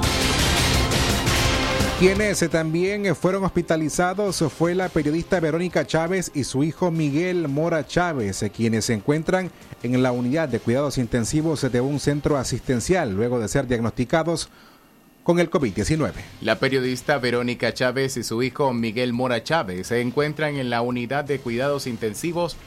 Quienes 1.98 2.50
también 2.50 3.16
fueron 3.16 3.46
hospitalizados 3.46 4.44
fue 4.52 4.76
la 4.76 4.90
periodista 4.90 5.40
Verónica 5.40 5.88
Chávez 5.88 6.30
y 6.36 6.44
su 6.44 6.66
hijo 6.66 6.92
Miguel 6.92 7.48
Mora 7.48 7.88
Chávez, 7.88 8.44
quienes 8.54 8.84
se 8.84 8.94
encuentran 8.96 9.50
en 9.82 10.04
la 10.04 10.12
unidad 10.12 10.50
de 10.50 10.60
cuidados 10.60 10.98
intensivos 10.98 11.62
de 11.72 11.80
un 11.80 12.02
centro 12.02 12.36
asistencial 12.36 13.14
luego 13.14 13.40
de 13.40 13.48
ser 13.48 13.66
diagnosticados 13.68 14.50
con 15.24 15.40
el 15.40 15.50
COVID-19. 15.50 16.12
La 16.42 16.60
periodista 16.60 17.18
Verónica 17.18 17.74
Chávez 17.74 18.18
y 18.18 18.24
su 18.24 18.44
hijo 18.44 18.74
Miguel 18.74 19.14
Mora 19.14 19.42
Chávez 19.42 19.88
se 19.88 20.02
encuentran 20.02 20.58
en 20.58 20.70
la 20.70 20.82
unidad 20.82 21.24
de 21.24 21.40
cuidados 21.40 21.88
intensivos. 21.88 22.58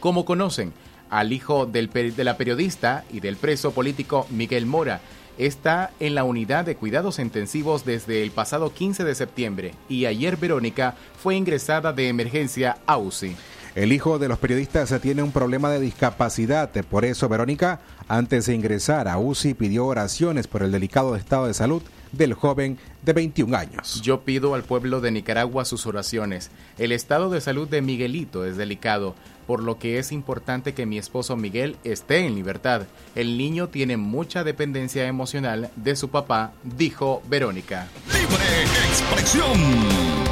Como 0.00 0.24
conocen 0.24 0.72
al 1.08 1.32
hijo 1.32 1.66
de 1.66 2.24
la 2.24 2.36
periodista 2.36 3.04
y 3.12 3.20
del 3.20 3.36
preso 3.36 3.70
político 3.70 4.26
Miguel 4.30 4.66
Mora, 4.66 5.00
está 5.38 5.90
en 6.00 6.14
la 6.14 6.24
unidad 6.24 6.64
de 6.64 6.76
cuidados 6.76 7.18
intensivos 7.18 7.84
desde 7.84 8.22
el 8.22 8.30
pasado 8.30 8.72
15 8.72 9.04
de 9.04 9.14
septiembre 9.14 9.74
y 9.88 10.06
ayer 10.06 10.36
Verónica 10.36 10.94
fue 11.22 11.36
ingresada 11.36 11.92
de 11.92 12.08
emergencia 12.08 12.78
a 12.86 12.98
UCI. 12.98 13.36
El 13.74 13.92
hijo 13.92 14.20
de 14.20 14.28
los 14.28 14.38
periodistas 14.38 14.94
tiene 15.02 15.24
un 15.24 15.32
problema 15.32 15.68
de 15.68 15.80
discapacidad, 15.80 16.70
por 16.88 17.04
eso 17.04 17.28
Verónica, 17.28 17.80
antes 18.06 18.46
de 18.46 18.54
ingresar 18.54 19.08
a 19.08 19.18
UCI, 19.18 19.54
pidió 19.54 19.86
oraciones 19.86 20.46
por 20.46 20.62
el 20.62 20.70
delicado 20.70 21.16
estado 21.16 21.46
de 21.46 21.54
salud 21.54 21.82
del 22.16 22.34
joven 22.34 22.78
de 23.02 23.12
21 23.12 23.56
años. 23.56 24.00
Yo 24.02 24.20
pido 24.22 24.54
al 24.54 24.64
pueblo 24.64 25.00
de 25.00 25.10
Nicaragua 25.10 25.64
sus 25.64 25.86
oraciones. 25.86 26.50
El 26.78 26.92
estado 26.92 27.30
de 27.30 27.40
salud 27.40 27.68
de 27.68 27.82
Miguelito 27.82 28.44
es 28.44 28.56
delicado, 28.56 29.14
por 29.46 29.62
lo 29.62 29.78
que 29.78 29.98
es 29.98 30.12
importante 30.12 30.74
que 30.74 30.86
mi 30.86 30.98
esposo 30.98 31.36
Miguel 31.36 31.76
esté 31.84 32.26
en 32.26 32.34
libertad. 32.34 32.82
El 33.14 33.36
niño 33.38 33.68
tiene 33.68 33.96
mucha 33.96 34.44
dependencia 34.44 35.06
emocional 35.06 35.70
de 35.76 35.96
su 35.96 36.08
papá, 36.08 36.52
dijo 36.62 37.22
Verónica. 37.28 37.88
Libre 38.12 38.62
expresión. 38.88 40.24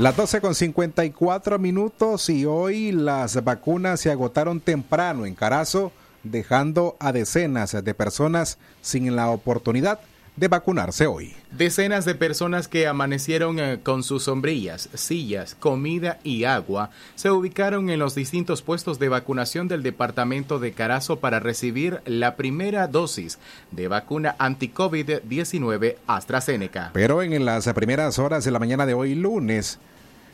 Las 0.00 0.16
12 0.16 0.40
con 0.40 0.54
54 0.54 1.58
minutos 1.58 2.30
y 2.30 2.46
hoy 2.46 2.90
las 2.90 3.44
vacunas 3.44 4.00
se 4.00 4.10
agotaron 4.10 4.58
temprano 4.58 5.26
en 5.26 5.34
Carazo, 5.34 5.92
dejando 6.22 6.96
a 7.00 7.12
decenas 7.12 7.72
de 7.72 7.94
personas 7.94 8.58
sin 8.80 9.14
la 9.16 9.30
oportunidad 9.30 10.00
de 10.36 10.48
vacunarse 10.48 11.06
hoy. 11.06 11.34
Decenas 11.50 12.04
de 12.04 12.14
personas 12.14 12.66
que 12.66 12.86
amanecieron 12.86 13.58
eh, 13.58 13.80
con 13.82 14.02
sus 14.02 14.24
sombrillas, 14.24 14.88
sillas, 14.94 15.54
comida 15.54 16.18
y 16.24 16.44
agua 16.44 16.90
se 17.14 17.30
ubicaron 17.30 17.90
en 17.90 17.98
los 17.98 18.14
distintos 18.14 18.62
puestos 18.62 18.98
de 18.98 19.08
vacunación 19.08 19.68
del 19.68 19.82
departamento 19.82 20.58
de 20.58 20.72
Carazo 20.72 21.20
para 21.20 21.40
recibir 21.40 22.00
la 22.06 22.36
primera 22.36 22.86
dosis 22.86 23.38
de 23.70 23.88
vacuna 23.88 24.36
anti-COVID-19 24.38 25.96
AstraZeneca. 26.06 26.90
Pero 26.94 27.22
en 27.22 27.44
las 27.44 27.70
primeras 27.74 28.18
horas 28.18 28.44
de 28.44 28.50
la 28.50 28.58
mañana 28.58 28.86
de 28.86 28.94
hoy 28.94 29.14
lunes, 29.14 29.78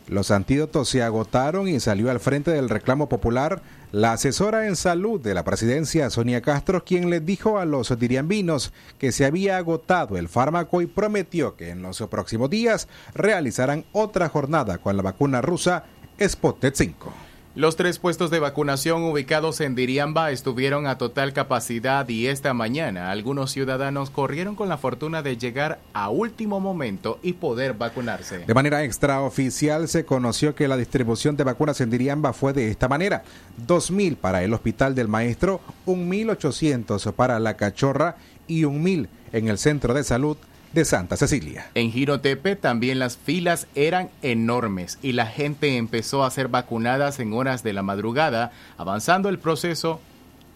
los 0.09 0.31
antídotos 0.31 0.89
se 0.89 1.03
agotaron 1.03 1.69
y 1.69 1.81
salió 1.81 2.11
al 2.11 2.21
frente 2.21 2.51
del 2.51 2.69
reclamo 2.69 3.09
popular 3.09 3.63
la 3.93 4.13
asesora 4.13 4.67
en 4.67 4.77
salud 4.77 5.21
de 5.21 5.35
la 5.35 5.45
presidencia, 5.45 6.11
Sonia 6.11 6.43
Castro, 6.43 6.85
quien 6.85 7.11
les 7.11 7.25
dijo 7.25 7.59
a 7.59 7.65
los 7.65 7.99
diriambinos 7.99 8.73
que 8.99 9.13
se 9.13 9.25
había 9.25 9.57
agotado 9.57 10.17
el 10.17 10.29
fármaco 10.29 10.83
y 10.83 10.87
prometió 10.87 11.57
que 11.57 11.71
en 11.71 11.83
los 11.83 12.01
próximos 12.11 12.51
días 12.51 12.89
realizarán 13.15 13.85
otra 13.93 14.29
jornada 14.29 14.79
con 14.79 14.97
la 14.97 15.03
vacuna 15.03 15.41
rusa 15.41 15.85
Sputnik 16.21 16.75
5. 16.75 17.26
Los 17.57 17.75
tres 17.77 17.99
puestos 17.99 18.31
de 18.31 18.39
vacunación 18.39 19.03
ubicados 19.05 19.63
en 19.63 19.75
Diriamba 19.75 20.31
estuvieron 20.31 20.87
a 20.87 20.99
total 20.99 21.33
capacidad 21.33 22.07
y 22.07 22.27
esta 22.27 22.53
mañana 22.53 23.11
algunos 23.11 23.51
ciudadanos 23.51 24.11
corrieron 24.11 24.57
con 24.57 24.69
la 24.69 24.77
fortuna 24.77 25.23
de 25.23 25.39
llegar 25.39 25.79
a 25.95 26.11
último 26.11 26.61
momento 26.61 27.19
y 27.23 27.33
poder 27.33 27.73
vacunarse. 27.73 28.41
De 28.41 28.53
manera 28.53 28.85
extraoficial 28.85 29.89
se 29.89 30.05
conoció 30.05 30.55
que 30.55 30.69
la 30.69 30.77
distribución 30.77 31.35
de 31.39 31.45
vacunas 31.45 31.81
en 31.81 31.89
Diriamba 31.89 32.35
fue 32.35 32.53
de 32.53 32.71
esta 32.71 32.89
manera. 32.89 33.23
2.000 33.67 34.19
para 34.19 34.43
el 34.43 34.53
Hospital 34.53 34.95
del 34.95 35.09
Maestro, 35.09 35.63
1.800 35.87 37.11
para 37.15 37.41
La 37.41 37.57
Cachorra 37.57 38.17
y 38.47 38.65
1.000 38.65 39.09
en 39.33 39.49
el 39.49 39.57
Centro 39.57 39.95
de 39.95 40.05
Salud 40.05 40.37
de 40.77 40.85
Santa 40.85 41.17
Cecilia. 41.17 41.71
En 41.75 41.91
Girotepe 41.91 42.55
también 42.55 42.99
las 42.99 43.17
filas 43.17 43.67
eran 43.75 44.11
enormes 44.23 44.99
y 45.03 45.13
la 45.13 45.27
gente 45.27 45.77
empezó 45.77 46.23
a 46.23 46.31
ser 46.31 46.49
vacunadas 46.49 47.19
en 47.19 47.33
horas 47.33 47.63
de 47.63 47.73
la 47.73 47.83
madrugada, 47.83 48.53
avanzando 48.77 49.29
el 49.29 49.39
proceso 49.39 50.01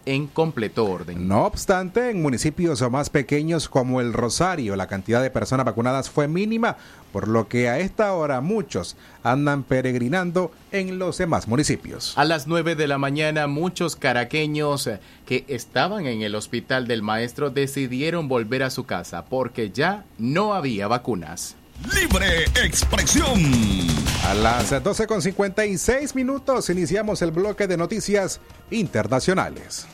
en 0.05 0.27
completo 0.27 0.85
orden. 0.85 1.27
No 1.27 1.45
obstante, 1.45 2.09
en 2.09 2.21
municipios 2.21 2.81
más 2.89 3.09
pequeños 3.09 3.69
como 3.69 4.01
el 4.01 4.13
Rosario, 4.13 4.75
la 4.75 4.87
cantidad 4.87 5.21
de 5.21 5.29
personas 5.29 5.65
vacunadas 5.65 6.09
fue 6.09 6.27
mínima, 6.27 6.77
por 7.11 7.27
lo 7.27 7.47
que 7.47 7.69
a 7.69 7.79
esta 7.79 8.13
hora 8.13 8.41
muchos 8.41 8.95
andan 9.23 9.63
peregrinando 9.63 10.51
en 10.71 10.97
los 10.99 11.17
demás 11.17 11.47
municipios. 11.47 12.17
A 12.17 12.25
las 12.25 12.47
9 12.47 12.75
de 12.75 12.87
la 12.87 12.97
mañana, 12.97 13.47
muchos 13.47 13.95
caraqueños 13.95 14.89
que 15.25 15.45
estaban 15.47 16.05
en 16.05 16.21
el 16.21 16.35
hospital 16.35 16.87
del 16.87 17.01
maestro 17.01 17.49
decidieron 17.49 18.27
volver 18.27 18.63
a 18.63 18.69
su 18.69 18.85
casa 18.85 19.25
porque 19.25 19.71
ya 19.71 20.05
no 20.17 20.53
había 20.53 20.87
vacunas. 20.87 21.55
Libre 21.93 22.45
expresión. 22.63 23.41
A 24.27 24.33
las 24.33 24.71
12.56 24.71 26.15
minutos 26.15 26.69
iniciamos 26.69 27.21
el 27.21 27.31
bloque 27.31 27.67
de 27.67 27.75
noticias 27.75 28.39
internacionales. 28.69 29.87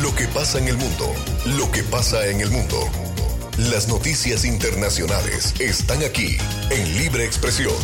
Lo 0.00 0.14
que 0.14 0.26
pasa 0.28 0.58
en 0.58 0.68
el 0.68 0.76
mundo, 0.78 1.12
lo 1.58 1.70
que 1.70 1.82
pasa 1.82 2.26
en 2.26 2.40
el 2.40 2.50
mundo. 2.50 2.78
Las 3.70 3.88
noticias 3.88 4.46
internacionales 4.46 5.54
están 5.60 6.02
aquí 6.02 6.38
en 6.70 6.96
Libre 6.96 7.24
Expresión. 7.24 7.74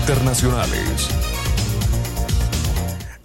Internacionales. 0.00 1.08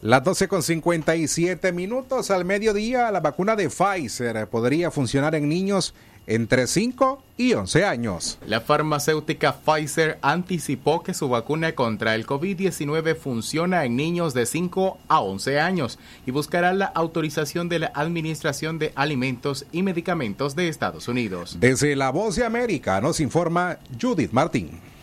Las 0.01 0.23
12 0.23 0.47
con 0.47 0.61
57 0.61 1.71
minutos 1.71 2.29
al 2.29 2.45
mediodía, 2.45 3.09
la 3.09 3.21
vacuna 3.21 3.55
de 3.55 3.69
Pfizer 3.69 4.47
podría 4.47 4.91
funcionar 4.91 5.33
en 5.33 5.49
niños 5.49 5.95
entre 6.27 6.67
5 6.67 7.21
y 7.37 7.53
11 7.53 7.85
años. 7.85 8.37
La 8.47 8.61
farmacéutica 8.61 9.53
Pfizer 9.53 10.17
anticipó 10.21 11.03
que 11.03 11.13
su 11.13 11.29
vacuna 11.29 11.73
contra 11.75 12.15
el 12.15 12.25
COVID-19 12.25 13.15
funciona 13.15 13.85
en 13.85 13.95
niños 13.95 14.33
de 14.33 14.45
5 14.45 14.97
a 15.07 15.19
11 15.19 15.59
años 15.59 15.99
y 16.25 16.31
buscará 16.31 16.73
la 16.73 16.85
autorización 16.85 17.69
de 17.69 17.79
la 17.79 17.91
Administración 17.93 18.79
de 18.79 18.91
Alimentos 18.95 19.65
y 19.71 19.83
Medicamentos 19.83 20.55
de 20.55 20.69
Estados 20.69 21.07
Unidos. 21.07 21.57
Desde 21.59 21.95
La 21.95 22.09
Voz 22.09 22.35
de 22.35 22.45
América 22.45 23.01
nos 23.01 23.19
informa 23.19 23.77
Judith 23.99 24.31
Martín. 24.31 24.94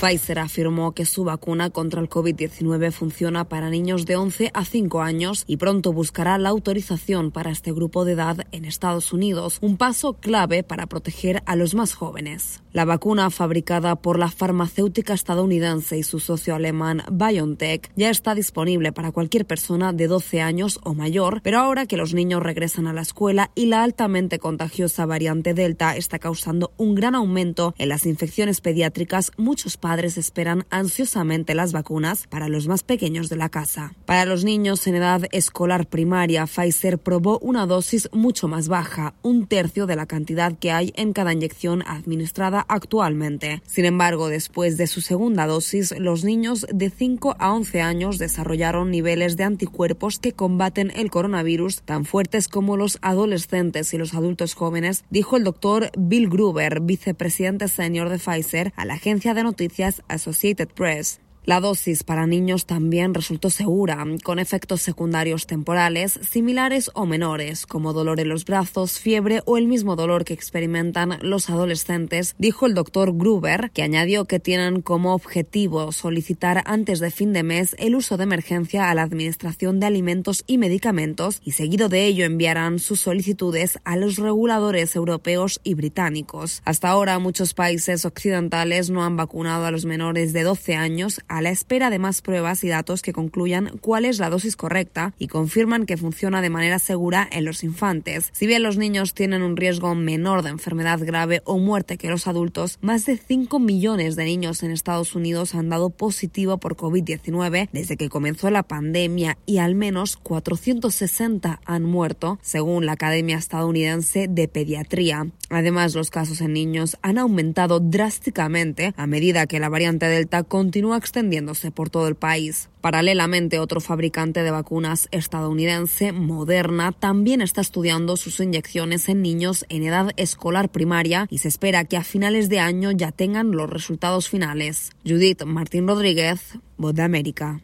Pfizer 0.00 0.38
afirmó 0.38 0.92
que 0.92 1.06
su 1.06 1.24
vacuna 1.24 1.70
contra 1.70 2.02
el 2.02 2.10
COVID-19 2.10 2.92
funciona 2.92 3.48
para 3.48 3.70
niños 3.70 4.04
de 4.04 4.16
11 4.16 4.50
a 4.52 4.64
5 4.64 5.00
años 5.00 5.44
y 5.46 5.56
pronto 5.56 5.92
buscará 5.92 6.36
la 6.36 6.50
autorización 6.50 7.30
para 7.30 7.50
este 7.50 7.72
grupo 7.72 8.04
de 8.04 8.12
edad 8.12 8.46
en 8.52 8.66
Estados 8.66 9.14
Unidos, 9.14 9.58
un 9.62 9.78
paso 9.78 10.14
clave 10.14 10.62
para 10.62 10.86
proteger 10.86 11.42
a 11.46 11.56
los 11.56 11.74
más 11.74 11.94
jóvenes. 11.94 12.62
La 12.72 12.84
vacuna 12.84 13.30
fabricada 13.30 13.96
por 13.96 14.18
la 14.18 14.28
farmacéutica 14.28 15.14
estadounidense 15.14 15.96
y 15.96 16.02
su 16.02 16.20
socio 16.20 16.54
alemán 16.54 17.02
BioNTech 17.10 17.90
ya 17.96 18.10
está 18.10 18.34
disponible 18.34 18.92
para 18.92 19.12
cualquier 19.12 19.46
persona 19.46 19.94
de 19.94 20.08
12 20.08 20.42
años 20.42 20.78
o 20.84 20.92
mayor, 20.92 21.40
pero 21.42 21.58
ahora 21.58 21.86
que 21.86 21.96
los 21.96 22.12
niños 22.12 22.42
regresan 22.42 22.86
a 22.86 22.92
la 22.92 23.00
escuela 23.00 23.50
y 23.54 23.66
la 23.66 23.82
altamente 23.82 24.38
contagiosa 24.38 25.06
variante 25.06 25.54
Delta 25.54 25.96
está 25.96 26.18
causando 26.18 26.72
un 26.76 26.94
gran 26.94 27.14
aumento 27.14 27.74
en 27.78 27.88
las 27.88 28.04
infecciones 28.04 28.60
pediátricas, 28.60 29.32
muchos 29.38 29.78
esperan 29.94 30.66
ansiosamente 30.70 31.54
las 31.54 31.72
vacunas 31.72 32.26
para 32.26 32.48
los 32.48 32.66
más 32.66 32.82
pequeños 32.82 33.28
de 33.28 33.36
la 33.36 33.48
casa. 33.48 33.94
Para 34.04 34.24
los 34.24 34.44
niños 34.44 34.86
en 34.86 34.96
edad 34.96 35.22
escolar 35.30 35.86
primaria, 35.86 36.46
Pfizer 36.46 36.98
probó 36.98 37.38
una 37.38 37.66
dosis 37.66 38.08
mucho 38.12 38.48
más 38.48 38.66
baja, 38.68 39.14
un 39.22 39.46
tercio 39.46 39.86
de 39.86 39.96
la 39.96 40.06
cantidad 40.06 40.58
que 40.58 40.72
hay 40.72 40.92
en 40.96 41.12
cada 41.12 41.32
inyección 41.32 41.82
administrada 41.86 42.66
actualmente. 42.68 43.62
Sin 43.66 43.84
embargo, 43.84 44.28
después 44.28 44.76
de 44.76 44.88
su 44.88 45.00
segunda 45.00 45.46
dosis, 45.46 45.94
los 45.98 46.24
niños 46.24 46.66
de 46.72 46.90
5 46.90 47.36
a 47.38 47.52
11 47.52 47.80
años 47.80 48.18
desarrollaron 48.18 48.90
niveles 48.90 49.36
de 49.36 49.44
anticuerpos 49.44 50.18
que 50.18 50.32
combaten 50.32 50.90
el 50.96 51.10
coronavirus 51.10 51.82
tan 51.82 52.04
fuertes 52.04 52.48
como 52.48 52.76
los 52.76 52.98
adolescentes 53.02 53.94
y 53.94 53.98
los 53.98 54.14
adultos 54.14 54.54
jóvenes, 54.54 55.04
dijo 55.10 55.36
el 55.36 55.44
doctor 55.44 55.90
Bill 55.96 56.28
Gruber, 56.28 56.80
vicepresidente 56.80 57.68
senior 57.68 58.08
de 58.08 58.18
Pfizer, 58.18 58.72
a 58.74 58.84
la 58.84 58.94
agencia 58.94 59.32
de 59.32 59.44
noticias 59.44 59.75
Associated 60.08 60.74
Press. 60.74 61.18
La 61.46 61.60
dosis 61.60 62.02
para 62.02 62.26
niños 62.26 62.66
también 62.66 63.14
resultó 63.14 63.50
segura, 63.50 64.04
con 64.24 64.40
efectos 64.40 64.82
secundarios 64.82 65.46
temporales 65.46 66.18
similares 66.28 66.90
o 66.92 67.06
menores, 67.06 67.66
como 67.66 67.92
dolor 67.92 68.18
en 68.18 68.30
los 68.30 68.44
brazos, 68.44 68.98
fiebre 68.98 69.42
o 69.44 69.56
el 69.56 69.68
mismo 69.68 69.94
dolor 69.94 70.24
que 70.24 70.34
experimentan 70.34 71.20
los 71.22 71.48
adolescentes, 71.48 72.34
dijo 72.36 72.66
el 72.66 72.74
doctor 72.74 73.16
Gruber, 73.16 73.70
que 73.72 73.84
añadió 73.84 74.24
que 74.24 74.40
tienen 74.40 74.82
como 74.82 75.14
objetivo 75.14 75.92
solicitar 75.92 76.64
antes 76.66 76.98
de 76.98 77.12
fin 77.12 77.32
de 77.32 77.44
mes 77.44 77.76
el 77.78 77.94
uso 77.94 78.16
de 78.16 78.24
emergencia 78.24 78.90
a 78.90 78.94
la 78.96 79.02
Administración 79.02 79.78
de 79.78 79.86
Alimentos 79.86 80.42
y 80.48 80.58
Medicamentos 80.58 81.42
y 81.44 81.52
seguido 81.52 81.88
de 81.88 82.06
ello 82.06 82.24
enviarán 82.24 82.80
sus 82.80 83.02
solicitudes 83.02 83.78
a 83.84 83.96
los 83.96 84.16
reguladores 84.16 84.96
europeos 84.96 85.60
y 85.62 85.74
británicos. 85.74 86.60
Hasta 86.64 86.88
ahora 86.88 87.20
muchos 87.20 87.54
países 87.54 88.04
occidentales 88.04 88.90
no 88.90 89.04
han 89.04 89.16
vacunado 89.16 89.66
a 89.66 89.70
los 89.70 89.84
menores 89.84 90.32
de 90.32 90.42
12 90.42 90.74
años 90.74 91.20
la 91.42 91.50
espera 91.50 91.90
de 91.90 91.98
más 91.98 92.22
pruebas 92.22 92.64
y 92.64 92.68
datos 92.68 93.02
que 93.02 93.12
concluyan 93.12 93.78
cuál 93.80 94.04
es 94.04 94.18
la 94.18 94.30
dosis 94.30 94.56
correcta 94.56 95.14
y 95.18 95.28
confirman 95.28 95.86
que 95.86 95.96
funciona 95.96 96.42
de 96.42 96.50
manera 96.50 96.78
segura 96.78 97.28
en 97.30 97.44
los 97.44 97.64
infantes. 97.64 98.30
Si 98.32 98.46
bien 98.46 98.62
los 98.62 98.76
niños 98.76 99.14
tienen 99.14 99.42
un 99.42 99.56
riesgo 99.56 99.94
menor 99.94 100.42
de 100.42 100.50
enfermedad 100.50 101.00
grave 101.00 101.42
o 101.44 101.58
muerte 101.58 101.98
que 101.98 102.10
los 102.10 102.26
adultos, 102.26 102.78
más 102.80 103.06
de 103.06 103.16
5 103.16 103.58
millones 103.58 104.16
de 104.16 104.24
niños 104.24 104.62
en 104.62 104.70
Estados 104.70 105.14
Unidos 105.14 105.54
han 105.54 105.68
dado 105.68 105.90
positivo 105.90 106.58
por 106.58 106.76
COVID-19 106.76 107.68
desde 107.72 107.96
que 107.96 108.08
comenzó 108.08 108.50
la 108.50 108.62
pandemia 108.62 109.38
y 109.46 109.58
al 109.58 109.74
menos 109.74 110.16
460 110.16 111.60
han 111.64 111.82
muerto, 111.84 112.38
según 112.42 112.86
la 112.86 112.92
Academia 112.92 113.36
Estadounidense 113.36 114.28
de 114.28 114.48
Pediatría. 114.48 115.26
Además, 115.48 115.94
los 115.94 116.10
casos 116.10 116.40
en 116.40 116.52
niños 116.52 116.96
han 117.02 117.18
aumentado 117.18 117.80
drásticamente 117.80 118.92
a 118.96 119.06
medida 119.06 119.46
que 119.46 119.60
la 119.60 119.68
variante 119.68 120.06
Delta 120.06 120.42
continúa 120.42 120.96
extendiéndose 121.26 121.72
por 121.72 121.90
todo 121.90 122.06
el 122.06 122.14
país. 122.14 122.68
Paralelamente, 122.80 123.58
otro 123.58 123.80
fabricante 123.80 124.44
de 124.44 124.50
vacunas 124.52 125.08
estadounidense, 125.10 126.12
Moderna, 126.12 126.92
también 126.92 127.40
está 127.40 127.60
estudiando 127.60 128.16
sus 128.16 128.38
inyecciones 128.38 129.08
en 129.08 129.22
niños 129.22 129.66
en 129.68 129.82
edad 129.82 130.10
escolar 130.16 130.68
primaria 130.68 131.26
y 131.28 131.38
se 131.38 131.48
espera 131.48 131.84
que 131.84 131.96
a 131.96 132.04
finales 132.04 132.48
de 132.48 132.60
año 132.60 132.92
ya 132.92 133.10
tengan 133.10 133.50
los 133.50 133.68
resultados 133.68 134.28
finales. 134.28 134.90
Judith 135.04 135.42
Martín 135.44 135.88
Rodríguez, 135.88 136.40
Voz 136.76 136.94
de 136.94 137.02
América. 137.02 137.60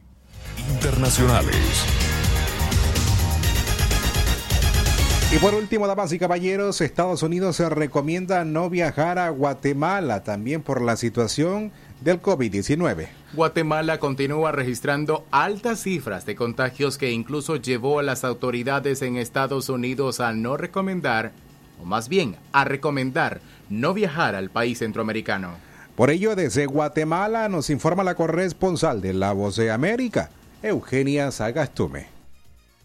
Internacionales. 0.75 1.87
Y 5.35 5.39
por 5.39 5.55
último, 5.55 5.87
damas 5.87 6.13
y 6.13 6.19
caballeros, 6.19 6.83
Estados 6.83 7.23
Unidos 7.23 7.57
se 7.57 7.69
recomienda 7.71 8.45
no 8.45 8.69
viajar 8.69 9.19
a 9.19 9.31
Guatemala 9.31 10.25
también 10.25 10.63
por 10.63 10.83
la 10.83 10.97
situación 10.97 11.73
del 12.05 12.21
COVID-19. 12.21 13.09
Guatemala 13.33 13.99
continúa 13.99 14.53
registrando 14.53 15.25
altas 15.31 15.81
cifras 15.81 16.27
de 16.27 16.37
contagios 16.37 16.99
que 16.99 17.11
incluso 17.11 17.57
llevó 17.57 17.99
a 17.99 18.03
las 18.03 18.25
autoridades 18.25 19.03
en 19.03 19.17
Estados 19.17 19.69
Unidos 19.69 20.21
a 20.21 20.33
no 20.33 20.57
recomendar, 20.57 21.33
o 21.81 21.85
más 21.85 22.09
bien 22.09 22.37
a 22.53 22.65
recomendar, 22.65 23.41
no 23.69 23.95
viajar 23.95 24.35
al 24.35 24.51
país 24.51 24.79
centroamericano. 24.79 25.55
Por 25.97 26.11
ello, 26.11 26.35
desde 26.35 26.67
Guatemala 26.67 27.49
nos 27.49 27.71
informa 27.71 28.05
la 28.05 28.15
corresponsal 28.15 29.01
de 29.01 29.13
La 29.13 29.33
Voz 29.33 29.57
de 29.57 29.71
América, 29.71 30.31
Eugenia 30.63 31.31
Sagastume. 31.31 32.22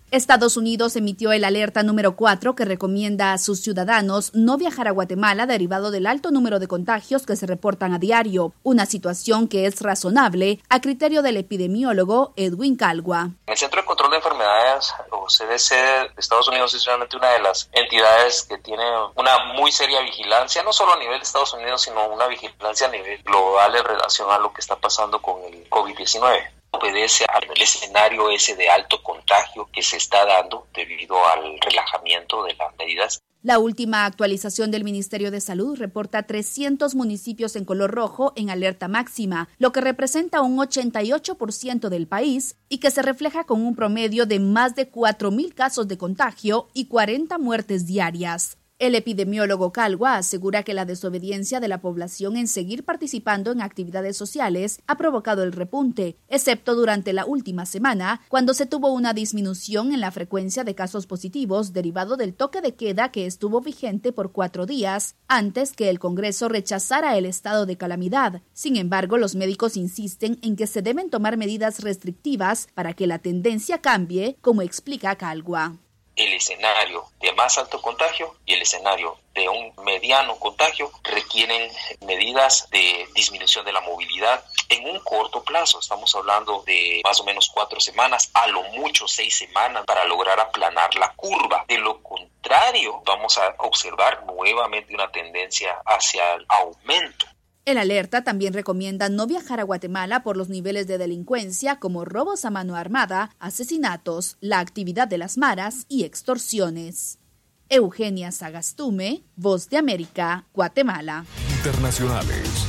Estados 0.10 0.56
Unidos 0.56 0.96
emitió 0.96 1.34
el 1.34 1.44
alerta 1.44 1.84
número 1.84 2.16
4 2.16 2.56
que 2.56 2.64
recomienda 2.64 3.34
a 3.34 3.38
sus 3.38 3.62
ciudadanos 3.62 4.32
no 4.34 4.56
viajar 4.56 4.88
a 4.88 4.92
Guatemala 4.92 5.46
derivado 5.46 5.92
del 5.92 6.08
alto 6.08 6.32
número 6.32 6.60
de 6.60 6.68
contagios 6.70 7.26
que 7.26 7.36
se 7.36 7.46
reportan 7.46 7.94
a 7.94 8.00
diario, 8.00 8.54
una 8.64 8.86
situación 8.86 9.50
que 9.50 9.66
es 9.66 9.82
razonable 9.82 10.62
a 10.70 10.80
criterio 10.80 11.22
del 11.24 11.36
epidemiólogo 11.36 12.32
Edwin 12.38 12.78
Calgua. 12.78 13.32
El 13.48 13.58
Centro 13.58 13.82
de 13.82 13.86
Control 13.86 14.12
de 14.12 14.18
Enfermedades, 14.18 14.94
o 15.12 15.26
CDC 15.26 15.72
de 16.16 16.22
Estados 16.22 16.48
Unidos, 16.48 16.74
es 16.74 16.86
realmente 16.86 17.18
una 17.18 17.32
de 17.32 17.40
las 17.42 17.70
entidades 17.74 18.44
que 18.44 18.58
tiene 18.60 18.86
una 19.14 19.54
muy 19.56 19.74
seria 19.74 20.00
vigilancia, 20.04 20.64
no 20.64 20.72
solo 20.72 20.94
a 20.94 21.00
nivel 21.00 21.20
de 21.20 21.24
Estados 21.24 21.54
Unidos, 21.54 21.82
sino 21.82 22.08
una 22.08 22.28
vigilancia 22.28 22.88
a 22.88 22.92
nivel 22.92 23.22
global 23.24 23.76
en 23.76 23.84
relación 23.84 24.32
a 24.32 24.38
lo 24.38 24.54
que 24.54 24.62
está 24.62 24.78
pasando 24.78 25.22
con 25.22 25.44
el 25.44 25.70
COVID-19 25.70 26.57
obedece 26.78 27.26
al 27.26 27.62
escenario 27.62 28.30
ese 28.30 28.56
de 28.56 28.70
alto 28.70 29.02
contagio 29.04 29.70
que 29.72 29.82
se 29.82 29.98
está 29.98 30.26
dando 30.26 30.68
debido 30.74 31.16
al 31.28 31.60
relajamiento 31.60 32.44
de 32.44 32.56
las 32.56 32.76
medidas. 32.78 33.22
La 33.44 33.60
última 33.60 34.06
actualización 34.06 34.72
del 34.72 34.84
Ministerio 34.84 35.32
de 35.32 35.40
Salud 35.40 35.78
reporta 35.78 36.24
300 36.24 36.96
municipios 36.96 37.56
en 37.56 37.66
color 37.66 37.92
rojo 37.92 38.34
en 38.36 38.50
alerta 38.50 38.88
máxima, 38.88 39.48
lo 39.58 39.72
que 39.72 39.80
representa 39.80 40.42
un 40.42 40.58
88% 40.58 41.90
del 41.90 42.08
país 42.08 42.58
y 42.68 42.80
que 42.80 42.92
se 42.92 43.04
refleja 43.04 43.46
con 43.46 43.66
un 43.66 43.76
promedio 43.76 44.26
de 44.26 44.40
más 44.40 44.76
de 44.76 44.92
4.000 44.92 45.54
casos 45.54 45.88
de 45.88 45.98
contagio 45.98 46.68
y 46.74 46.88
40 46.88 47.38
muertes 47.38 47.86
diarias. 47.86 48.58
El 48.80 48.94
epidemiólogo 48.94 49.72
Calgua 49.72 50.18
asegura 50.18 50.62
que 50.62 50.76
la 50.76 50.86
desobediencia 50.86 51.60
de 51.60 51.68
la 51.68 51.82
población 51.82 52.38
en 52.38 52.48
seguir 52.48 52.86
participando 52.86 53.52
en 53.52 53.62
actividades 53.62 54.16
sociales 54.16 54.82
ha 54.86 54.98
provocado 54.98 55.42
el 55.42 55.52
repunte, 55.52 56.20
excepto 56.28 56.76
durante 56.76 57.12
la 57.12 57.26
última 57.26 57.66
semana, 57.66 58.22
cuando 58.30 58.54
se 58.54 58.68
tuvo 58.68 58.94
una 58.94 59.14
disminución 59.14 59.94
en 59.94 60.00
la 60.00 60.12
frecuencia 60.12 60.64
de 60.64 60.76
casos 60.76 61.08
positivos 61.08 61.74
derivado 61.74 62.18
del 62.18 62.36
toque 62.36 62.62
de 62.62 62.76
queda 62.76 63.10
que 63.10 63.26
estuvo 63.26 63.62
vigente 63.62 64.12
por 64.12 64.32
cuatro 64.32 64.68
días 64.68 65.16
antes 65.28 65.72
que 65.72 65.90
el 65.90 65.98
Congreso 65.98 66.48
rechazara 66.48 67.18
el 67.18 67.26
estado 67.26 67.66
de 67.66 67.78
calamidad. 67.78 68.44
Sin 68.54 68.76
embargo, 68.76 69.18
los 69.18 69.34
médicos 69.34 69.76
insisten 69.76 70.38
en 70.44 70.56
que 70.56 70.68
se 70.68 70.84
deben 70.84 71.10
tomar 71.10 71.36
medidas 71.36 71.80
restrictivas 71.80 72.68
para 72.76 72.94
que 72.94 73.08
la 73.08 73.18
tendencia 73.18 73.80
cambie, 73.80 74.38
como 74.42 74.62
explica 74.62 75.16
Calgua 75.16 75.80
el 76.18 76.34
escenario 76.34 77.06
de 77.20 77.32
más 77.34 77.58
alto 77.58 77.82
contagio 77.82 78.36
y 78.46 78.54
el 78.54 78.62
escenario 78.64 79.18
de 79.34 79.48
un 79.48 79.72
mediano 79.86 80.38
contagio 80.40 80.92
requieren 81.04 81.72
medidas 82.02 82.68
de 82.72 83.08
disminución 83.14 83.64
de 83.66 83.72
la 83.72 83.82
movilidad 83.82 84.44
en 84.70 84.90
un 84.90 85.00
corto 85.02 85.44
plazo. 85.44 85.80
Estamos 85.80 86.14
hablando 86.16 86.64
de 86.66 87.02
más 87.04 87.20
o 87.22 87.24
menos 87.24 87.50
cuatro 87.54 87.80
semanas, 87.80 88.32
a 88.34 88.48
lo 88.48 88.64
mucho 88.64 89.08
seis 89.08 89.38
semanas 89.38 89.86
para 89.86 90.06
lograr 90.06 90.40
aplanar 90.40 90.94
la 90.96 91.14
curva. 91.14 91.66
De 91.68 91.78
lo 91.78 92.02
contrario, 92.02 93.02
vamos 93.06 93.38
a 93.38 93.56
observar 93.60 94.26
nuevamente 94.26 94.94
una 94.94 95.12
tendencia 95.12 95.82
hacia 95.86 96.34
el 96.34 96.46
aumento 96.50 97.28
el 97.68 97.78
alerta 97.78 98.24
también 98.24 98.54
recomienda 98.54 99.10
no 99.10 99.28
viajar 99.28 99.60
a 99.60 99.64
Guatemala 99.64 100.24
por 100.24 100.38
los 100.38 100.48
niveles 100.48 100.88
de 100.88 100.98
delincuencia 100.98 101.80
como 101.80 102.06
robos 102.06 102.46
a 102.46 102.50
mano 102.50 102.78
armada, 102.78 103.36
asesinatos, 103.40 104.38
la 104.40 104.60
actividad 104.60 105.06
de 105.06 105.18
las 105.18 105.38
maras 105.38 105.86
y 105.90 106.06
extorsiones. 106.06 107.20
Eugenia 107.68 108.32
Sagastume, 108.32 109.26
Voz 109.36 109.68
de 109.68 109.76
América, 109.76 110.46
Guatemala. 110.54 111.26
Internacionales. 111.58 112.68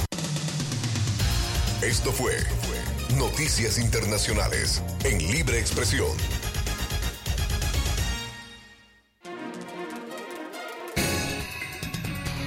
Esto 1.80 2.11
fue 2.11 2.32
Noticias 3.16 3.78
Internacionales 3.78 4.82
en 5.04 5.18
Libre 5.30 5.61
Expresión. 5.61 6.47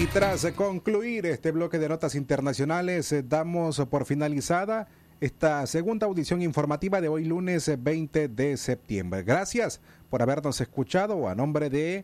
Y 0.01 0.07
tras 0.07 0.47
concluir 0.53 1.27
este 1.27 1.51
bloque 1.51 1.77
de 1.77 1.87
notas 1.87 2.15
internacionales, 2.15 3.11
eh, 3.11 3.21
damos 3.21 3.79
por 3.87 4.05
finalizada 4.05 4.87
esta 5.19 5.67
segunda 5.67 6.07
audición 6.07 6.41
informativa 6.41 6.99
de 7.01 7.07
hoy 7.07 7.23
lunes 7.23 7.71
20 7.77 8.27
de 8.27 8.57
septiembre. 8.57 9.21
Gracias 9.21 9.79
por 10.09 10.23
habernos 10.23 10.59
escuchado 10.59 11.29
a 11.29 11.35
nombre 11.35 11.69
de 11.69 12.03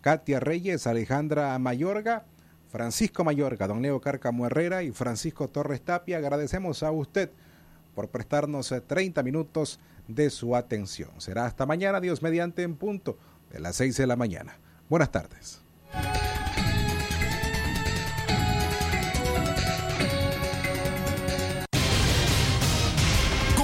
Katia 0.00 0.38
Reyes, 0.38 0.86
Alejandra 0.86 1.58
Mayorga, 1.58 2.24
Francisco 2.68 3.24
Mayorga, 3.24 3.66
don 3.66 3.82
Leo 3.82 4.00
Cárcamo 4.00 4.46
Herrera 4.46 4.84
y 4.84 4.92
Francisco 4.92 5.48
Torres 5.48 5.82
Tapia. 5.82 6.18
Agradecemos 6.18 6.84
a 6.84 6.92
usted 6.92 7.32
por 7.96 8.10
prestarnos 8.10 8.72
30 8.86 9.24
minutos 9.24 9.80
de 10.06 10.30
su 10.30 10.54
atención. 10.54 11.10
Será 11.20 11.46
hasta 11.46 11.66
mañana, 11.66 12.00
Dios 12.00 12.22
mediante, 12.22 12.62
en 12.62 12.76
punto 12.76 13.18
de 13.50 13.58
las 13.58 13.74
6 13.74 13.96
de 13.96 14.06
la 14.06 14.14
mañana. 14.14 14.56
Buenas 14.88 15.10
tardes. 15.10 15.67